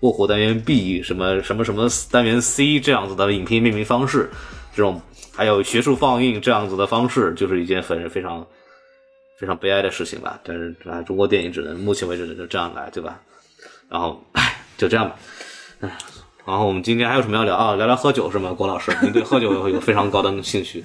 [0.00, 4.30] 卧虎单元 B、什么什么什么单元 C 这样子的影片命名方式，
[4.74, 4.98] 这种
[5.34, 8.46] 还有学术放映这样子的方式，就是一件很非常
[9.36, 10.40] 非常悲哀的事情吧。
[10.42, 13.20] 但是啊，中国电影只能目前为止只能这样来，对吧？
[13.90, 15.16] 然后，唉，就这样吧。
[15.80, 15.98] 唉，
[16.48, 17.74] 然后我们今天还有什么要聊啊？
[17.74, 18.54] 聊聊喝酒是吗？
[18.56, 20.82] 郭老师，您对喝酒有 有非常高的兴趣。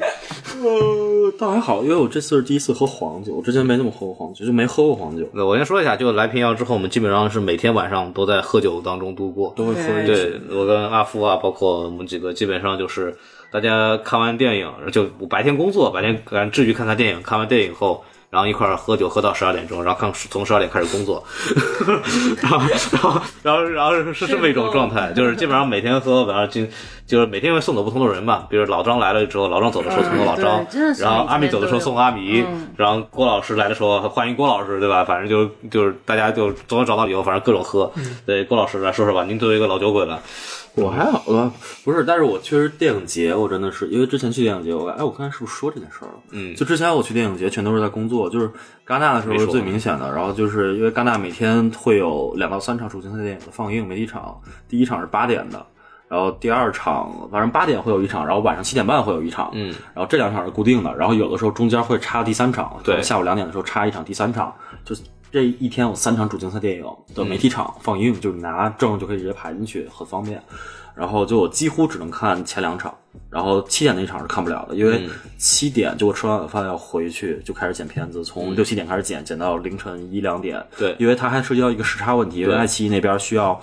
[0.61, 9.53] 呃，倒还好，因为我这次是第一次喝黄酒，我之前没怎么喝过黄酒，就没喝过黄酒，那我先说一下，就来平遥之后，我们基本上是每天晚上都在喝酒当中度过。
[9.55, 10.41] 都会喝一对些。
[10.51, 13.17] 我跟阿夫啊，包括我们几个，基本上就是
[13.49, 18.03] 大家看完电影，就我白天工作，白天赶至于看看电影，看完电影后，
[18.33, 21.23] 然后一块儿喝酒，喝到十二点钟，然后看从十二点开始工作，
[22.41, 22.59] 然后
[22.91, 26.67] 然后然后然后是这么一种状态， 就是基本上每天喝，然后今
[27.05, 30.65] 就是每天会送走不同的人嘛，比如老张来了之后，老张走的时候送走老张
[30.97, 35.05] 然后阿米走的时候送阿米嗯，然后郭老师来的时候欢迎郭老师，对吧？
[35.05, 37.91] 反正就就是大家就总能找到理由，反正各种喝。
[38.25, 40.19] 对，郭老师来说说吧，您作为一个老酒鬼了，
[40.81, 41.51] 我还好吧，
[41.83, 46.13] 不是，但是我确实电影节，我真的是因为之前去电影节，我哎，我刚才是不是说这件事儿了？
[46.31, 48.49] 嗯就之前我去电影节全都是在工作，就是
[48.87, 50.11] 戛纳的时候是最明显的。
[50.11, 54.35] 然后就是因为戛纳每天会有两到三场主竞赛电影的放映，媒体场，
[54.67, 55.63] 第一场是八点的，
[56.07, 64.51] 然后第二场反正八点会有一场，然后晚上七点半会有一场，嗯，然后这两场是固定的，然后有的时候中间会插第三场，对下午两点的时候插一场第三场，
[64.83, 66.85] 就是这一天有三场主竞赛电影
[67.15, 70.39] 的媒体场放映，就是拿证就可以直接排进去，很方便。
[70.93, 72.95] 然后就我几乎只能看前两场，
[73.31, 80.63] 然后七点那场是看不了的，因为七点就我吃完晚饭要回去就开始剪片子，从六七点开始剪，剪到凌晨一两点。
[80.77, 83.59] 对因为它还涉及到一个时差问题，因为爱奇艺那边需要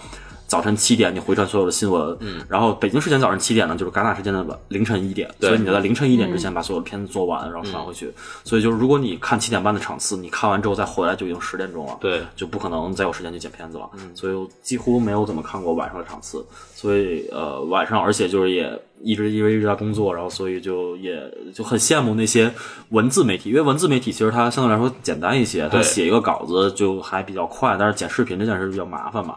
[0.50, 8.12] 早晨七点你回传所有的新闻，嗯，然后北京时间早上七点呢，就是戛纳时间的晚凌晨一点，所以你就在凌晨一点之前把所有的片子做完，然后传回去。
[8.42, 12.20] 所以就是如果你看七点半的场次，你看完之后再回来就已经十点钟了，对。
[12.34, 13.88] 就不可能再有时间去剪片子了。
[14.12, 16.44] 所以我几乎没有怎么看过晚上的场次。
[16.74, 21.22] 所以呃，晚上而且就是也一直因为一直在工作，然后所以就也
[21.54, 22.52] 就很羡慕那些
[22.88, 29.36] 文字媒体，因为文字媒体其实它相对来说简单一些，它写一个稿子就还比较快，但是剪视频这件事比较麻烦嘛。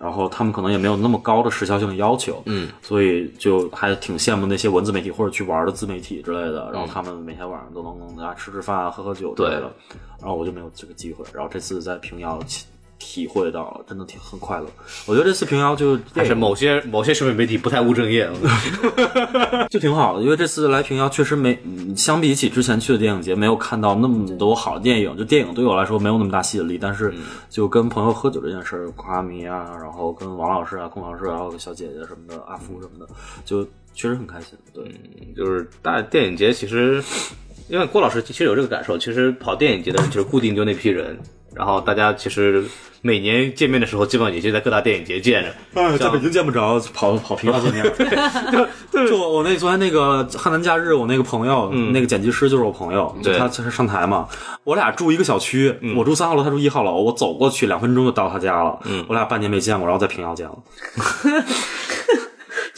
[0.00, 6.70] 然后他们可能也没有那么高的时效性的要求，嗯，所以就还挺羡慕那些文字媒体或者去玩的自媒体之类的。
[6.72, 9.70] 然后他们每天晚上都能在家吃吃饭啊、喝喝酒之类的。
[10.18, 11.22] 然后我就没有这个机会。
[11.34, 12.40] 然后这次在平遥
[13.00, 14.66] 体体会到了，真的挺很快乐。
[15.06, 18.30] 我觉得这次平遥就还是某些某些社会媒体不太务正业，
[19.68, 25.16] 就挺好的，因为这次来平遥确实没，嗯相比起之前去的电影节，没有看到那么多好的电影。
[25.16, 27.12] 就电影对我来说没有那么大吸引力，但是
[27.48, 33.12] 就跟朋友喝酒这件事儿，夸迷啊，然后跟王老师啊、孔老师啊，还有小姐姐什么的，阿福什么的，
[33.44, 34.56] 就确实很开心。
[34.72, 34.84] 对，
[35.36, 37.02] 就是大电影节其实，
[37.68, 41.18] 因为郭老师其实有这个感受，其实跑电影节的人就是固定就那批人，
[41.54, 42.64] 然后大家其实
[43.02, 45.48] 每年见面的时候，基本上也就在各大电影节见着。
[45.74, 47.82] 哎，在北京见不着，跑跑平遥见面。
[48.92, 54.28] 就就我我那昨天那个汉南假日，我那个朋友，那个剪辑师就是我朋友，就对他他是上台嘛，
[54.64, 58.78] 我俩住一个小区，我住三号楼，他住一号楼，我走过去两分钟就到他家了，
[59.08, 60.56] 我俩半年没见过，然后在平遥见了，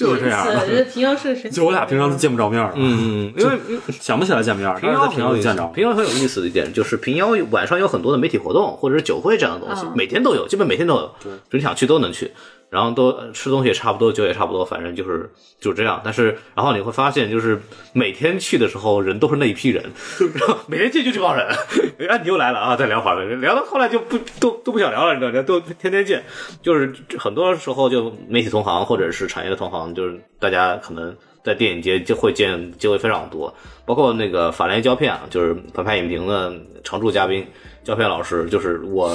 [0.02, 0.68] 就是这样的。
[0.68, 3.58] 这平遥是个神奇的就我俩平常都见不着面了，嗯，因为
[4.00, 5.66] 想不起来见面，但平遥是在平遥里见着。
[5.68, 12.30] 平遥很有意思的一点就是平遥晚上有很多的媒体活动或者是酒会这样的东西，嗯每天都有，基本每天都有，就你想去都能去。
[12.73, 15.31] 然后都呃吃东西也差不多，酒也差不多，反正就是
[15.61, 16.01] 就是这样。
[16.03, 17.61] 但是然后你会发现，就是
[17.93, 19.85] 每天去的时候人都是那一批人，
[20.35, 21.47] 然后每天见就这帮人。
[22.09, 25.43] 哎，你又来了啊，再聊会儿，聊到后来就不都都不想聊了，你知道吗？
[25.43, 26.24] 都天天见，
[26.62, 33.55] 就是很多时候就媒体同行或者是产业的同行，就是大家可能在电影节就会见机会非常多，
[33.85, 36.51] 包括那个法联胶片啊，就是反派影评的
[36.82, 37.47] 常驻嘉宾
[37.85, 39.15] 胶片老师，就是我。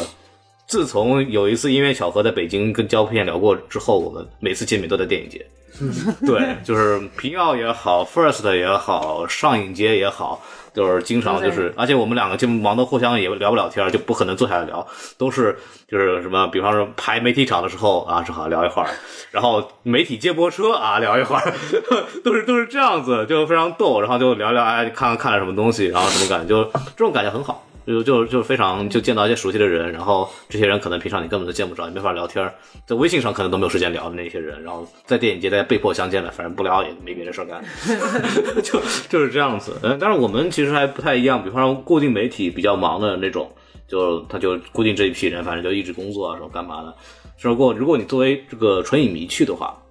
[0.68, 5.45] 自从有一次因为巧合在北京跟胶片聊过之后，我们每次见面都在电影节。
[6.26, 14.85] 对，就是平遥也好，First 也好，上影节也好，就是经常就是，而且我们两个就忙得互相也聊不了天，就不可能坐下来聊，
[15.19, 15.56] 都是
[15.88, 18.89] 就是什么，比方说排媒体场的时候啊，正好聊一会儿，
[19.30, 21.53] 然后媒体接驳车啊聊一会儿，
[22.26, 27.64] 都是都是这样子，就非常逗，然后就聊聊哎看看看了什么东西，然后什么感觉，就这种感觉很好。
[27.88, 32.53] 就就就非常就见到一些熟悉的人，然后这些人可能平常你根本都见不着，也没法聊天儿，
[32.85, 37.64] 在微信上可能都没有时间聊的那些人，然后在电影节大家被迫相见了，反正不聊也没别的事儿干，
[38.61, 39.77] 就就是这样子。
[39.81, 43.49] 嗯，但是我们其实还不太一样，比方说固定媒体比较忙的那种，
[43.88, 46.93] 就他就固定这一批人，反正就一直工作啊，什么干嘛的。
[47.39, 49.81] 如果如果你作为这个纯影迷去的话，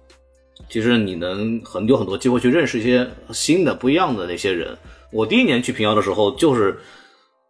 [0.69, 4.77] 其实你能很有很多机会去认识一些新的不一样的那些人。
[5.11, 6.77] 我第一年去平遥的时候，就是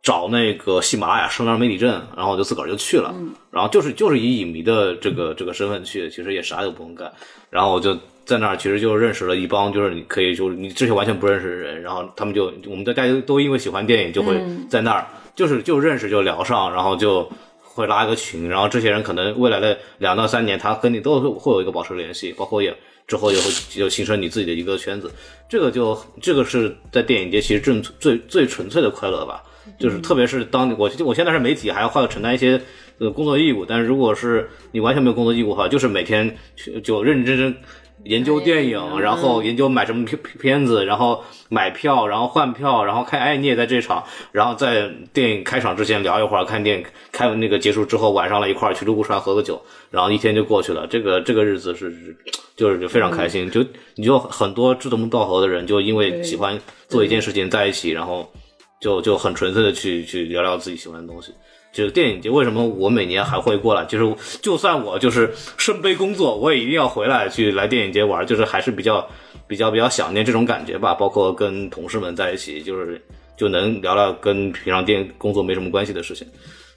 [0.07, 3.13] 找那个喜马拉雅声浪媒体镇，然后我就自个儿就去了，
[3.51, 7.11] 然后就是就是以影迷的这个这个身份去，其实也啥也不用干，
[7.49, 7.93] 然后我就
[8.23, 15.05] 在那儿其实就认识了一帮就是你可以就是你之前完全不认识的人，然后他们就我们大家都因为喜欢电影就会在那儿、
[15.35, 17.29] 就是就认识就聊上，然后就。
[17.77, 22.75] 会拉一个群，然后这些人可能未来的两到三年，他跟你都会会有一个保持联系，包括也
[23.05, 25.11] 之后也会就形成你自己的一个圈子。
[25.47, 29.43] 这个就这个是在电影节其实正最最纯粹的快乐吧，
[29.79, 32.61] 就是特别是当你我我现在是媒体，还要要承担一些
[32.99, 37.55] 呃工作义务，但是如果是你完全没有工作义务的话，就是每天去就认认真真。
[38.03, 49.59] 研究电影，然后研究买什么片片子，然后买票，然后换票，然后看，哎，你也在这场，然后在电影开场之前聊一会儿，看电影开那个结束之后，晚上了一块儿去泸沽船喝个酒，
[49.89, 50.85] 然后一天就过去了。
[50.85, 52.15] 这个这个日子是
[52.55, 58.31] 就是就非常开心，就你就很多志同道合的人，就因为喜欢做一件事情在一起，然后
[58.79, 61.33] 就就很纯粹的去去聊聊自己喜欢的东西。
[61.73, 63.85] 就是电影节，为什么我每年还会过来？
[63.85, 69.07] 就是就算我就是身背工作，我也一定要回来去来电影节玩，就是还是比较
[69.47, 70.95] 比较比较想念这种感觉吧。
[70.95, 72.99] 包括跟同事们在一起，就是
[73.35, 76.25] 就能聊聊跟平常电工作没什么关系的事情，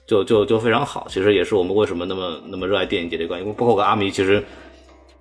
[0.05, 1.07] 就就就非常好。
[1.09, 3.45] 其实也是我们为什么那么那么热爱电影节的关系。
[3.57, 4.43] 包括跟阿迷，其实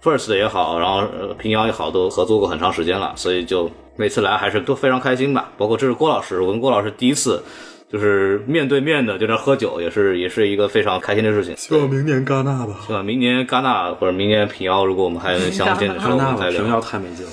[0.03, 5.51] First 也好，然后呃平遥也好，都合作过很长时间了，所以就每次来还是都非常开心吧。
[5.59, 7.43] 包括这是郭老师，我跟郭老师第一次。
[7.93, 11.57] 就是面对面的就在喝酒，也是也是一个非常开心的事情。
[11.57, 12.77] 希望明年戛纳吧。
[12.87, 13.03] 对吧？
[13.03, 16.51] 明年戛纳或者明年平遥，如果我们还能相见的时候，戛纳。
[16.53, 17.33] 平遥太没劲了。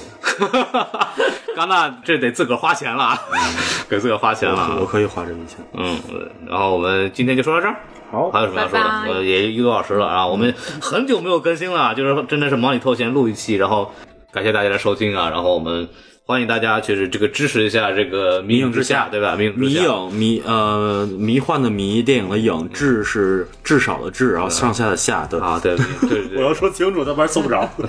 [1.56, 3.22] 戛纳这得自个儿花钱了啊，
[3.88, 4.78] 给自个儿花钱了啊。
[4.80, 5.64] 我可以花这笔钱。
[5.74, 7.76] 嗯，对然后我们今天就说到这儿。
[8.12, 8.32] 好。
[8.32, 8.86] 还有什么要说的？
[8.86, 9.14] 拜拜。
[9.14, 13.92] 呃，也一个多小时了啊，我们很久没有更新了，就是真的是忙里偷闲录一期，然后
[14.32, 15.88] 感谢大家的收听啊，然后我们
[16.30, 19.38] 欢迎大家就是这个支持一下这个《迷影之下》，对吧？
[19.38, 27.70] 迷影之迷影迷呃迷幻的迷，电影的影，至是至少的至，然后上下的下，对啊，对对对对 我要说清楚，要不然搜不着。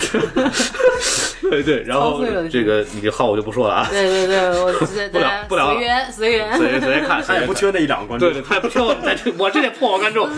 [1.51, 6.56] 对对，然后这个你这号我就不说了啊，对对对，我直接 不聊不聊了随缘随缘。
[6.56, 10.28] 随便随便看，他也不缺那一两个观众对，对，他也不缺我们在这，我这点破网观众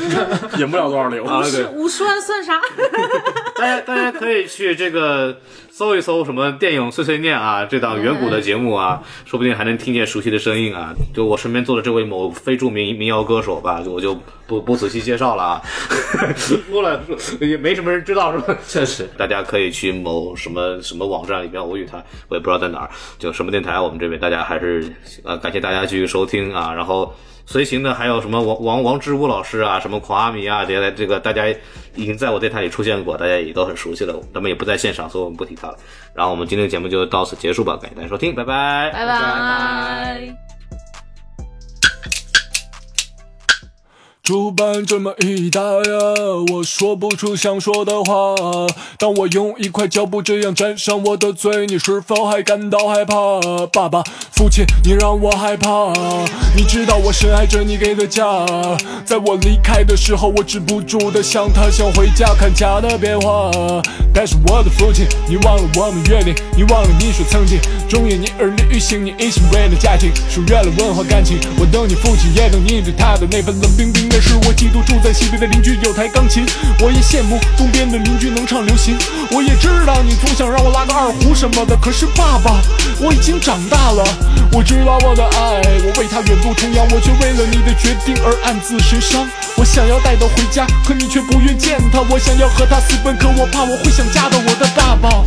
[0.56, 1.22] 引不了多少流。
[1.26, 1.42] 啊。
[1.74, 2.58] 五十万算啥？
[3.56, 5.36] 大家大家可以去这个
[5.80, 10.94] 搜一搜什么电影碎碎念啊，这档远古的节目啊，说不定还能听见熟悉的声音啊。
[11.14, 14.14] 就我身边坐的这位某非著名民谣歌手吧，我就
[14.46, 15.62] 不不仔细介绍了啊，
[16.36, 17.00] 说了
[17.40, 18.54] 也没什么人知道是吧？
[18.68, 21.96] 确实，大家可以去某什么什么网站里面偶遇他，
[22.28, 24.84] 我也不知道在哪儿，就什么电台，我们这边大家还是
[25.24, 27.14] 呃感谢大家继续收听啊，然后。
[27.50, 31.48] 随行的还有什么王王王之武老师啊，什么狂阿米啊，这些这个大家
[31.96, 34.14] 已经在我电台里出现过，大家也都很熟悉了。
[34.32, 35.76] 他们也不在现场，所以我们不提他了。
[36.14, 38.90] 然后我们今天的节目就到此结束吧，感谢大家收听，拜拜。
[38.92, 40.49] 拜拜。
[44.30, 45.74] 主板这么一打呀，
[46.52, 48.36] 我说不出想说的话。
[48.96, 53.16] 当我用一块胶布这样粘上我的嘴，你是否还感到害怕？
[53.72, 55.92] 爸爸，父亲，你让我害怕。
[56.56, 58.46] 你知道我深爱着你给的家，
[59.04, 63.50] 在我离开的时候，我止不住的想他，想回家看家的变化。
[64.14, 67.58] 但是我的父亲，你忘了我们约定，你忘了你说曾经
[67.88, 71.36] 忠言逆耳利于行，你一心为了家庭，疏远了文化感情。
[71.58, 74.19] 我等你父亲，也等你对他的那份冷冰冰的。
[74.20, 76.44] 是我嫉妒住在西边的邻居有台钢琴，
[76.80, 78.96] 我也羡慕东边的邻居能唱流行。
[79.30, 82.60] 我也知道你总想让我拉个二胡什么的，可是爸爸，
[83.00, 84.04] 我已经长大了。
[84.52, 89.26] 我知道我的爱，我为他远渡重洋，我却为了你的决定而暗自神伤。
[89.56, 92.00] 我想要带她回家，可你却不愿见她。
[92.10, 95.22] 我想要和她私奔，可我怕我会想家的，我的爸爸。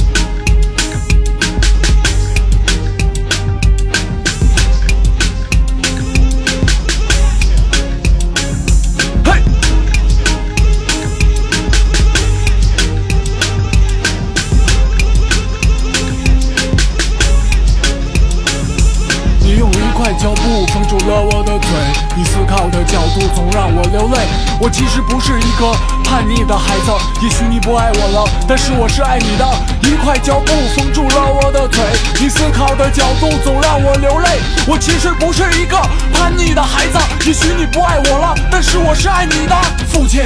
[20.68, 21.70] 封住了我的嘴，
[22.16, 24.20] 你思考的角度总让我流泪。
[24.60, 25.74] 我其实不是一个
[26.04, 26.92] 叛逆的孩子，
[27.24, 29.46] 也许你不爱我了，但是我是爱你的。
[29.82, 31.82] 一块胶布封住了我的嘴，
[32.22, 34.30] 你思考的角度总让我流泪。
[34.68, 35.78] 我其实不是一个
[36.14, 39.56] 叛逆的孩子，也许你不爱我了，但是我是爱你的。
[39.88, 40.24] 父亲。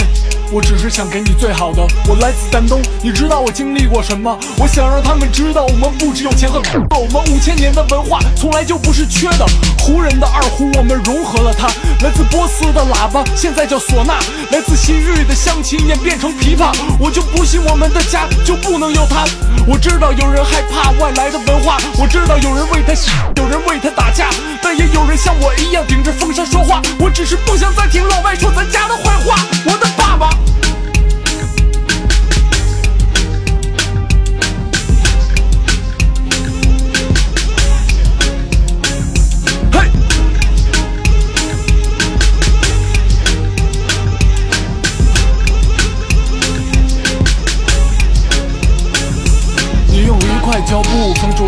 [0.52, 1.82] 我只是想给你最好的。
[2.08, 4.38] 我来自丹东，你知道我经历过什么？
[4.58, 6.60] 我想让他们知道，我们不只有钱和
[6.90, 9.46] 狗， 我们五千年的文化从来就不是缺的。
[9.80, 11.68] 胡人的二胡，我们融合了它；
[12.04, 14.16] 来自波斯的喇叭，现在叫唢呐；
[14.52, 16.72] 来自西域的乡琴，演变成琵琶。
[17.00, 19.26] 我就不信我们的家就不能有它。
[19.68, 22.94] 我知道有人害怕外来的文化，我知道有人为他，
[23.42, 24.30] 有人为他打架，
[24.62, 26.82] 但也有人像我一样顶着风沙说话。
[27.00, 29.36] 我只是不想再听老外说咱家的坏话。
[29.66, 30.37] 我的爸爸。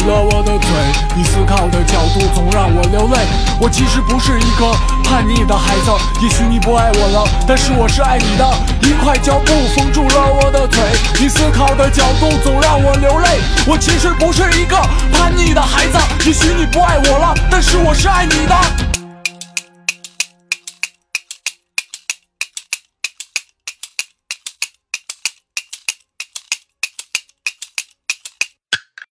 [0.10, 0.70] 了我的腿，
[1.16, 3.28] 你思考的角度总让我流泪。
[3.62, 4.74] 我其实不是一个
[5.04, 8.44] 叛逆的孩子，也许你不爱我了，但是我是爱你的。
[8.82, 10.82] 一块胶布封住了我的腿，
[11.22, 13.40] 你思考的角度总让我流泪。
[13.68, 14.76] 我其实不是一个
[15.14, 18.89] 叛逆的孩子，也许你不爱我了，但是我是爱你的。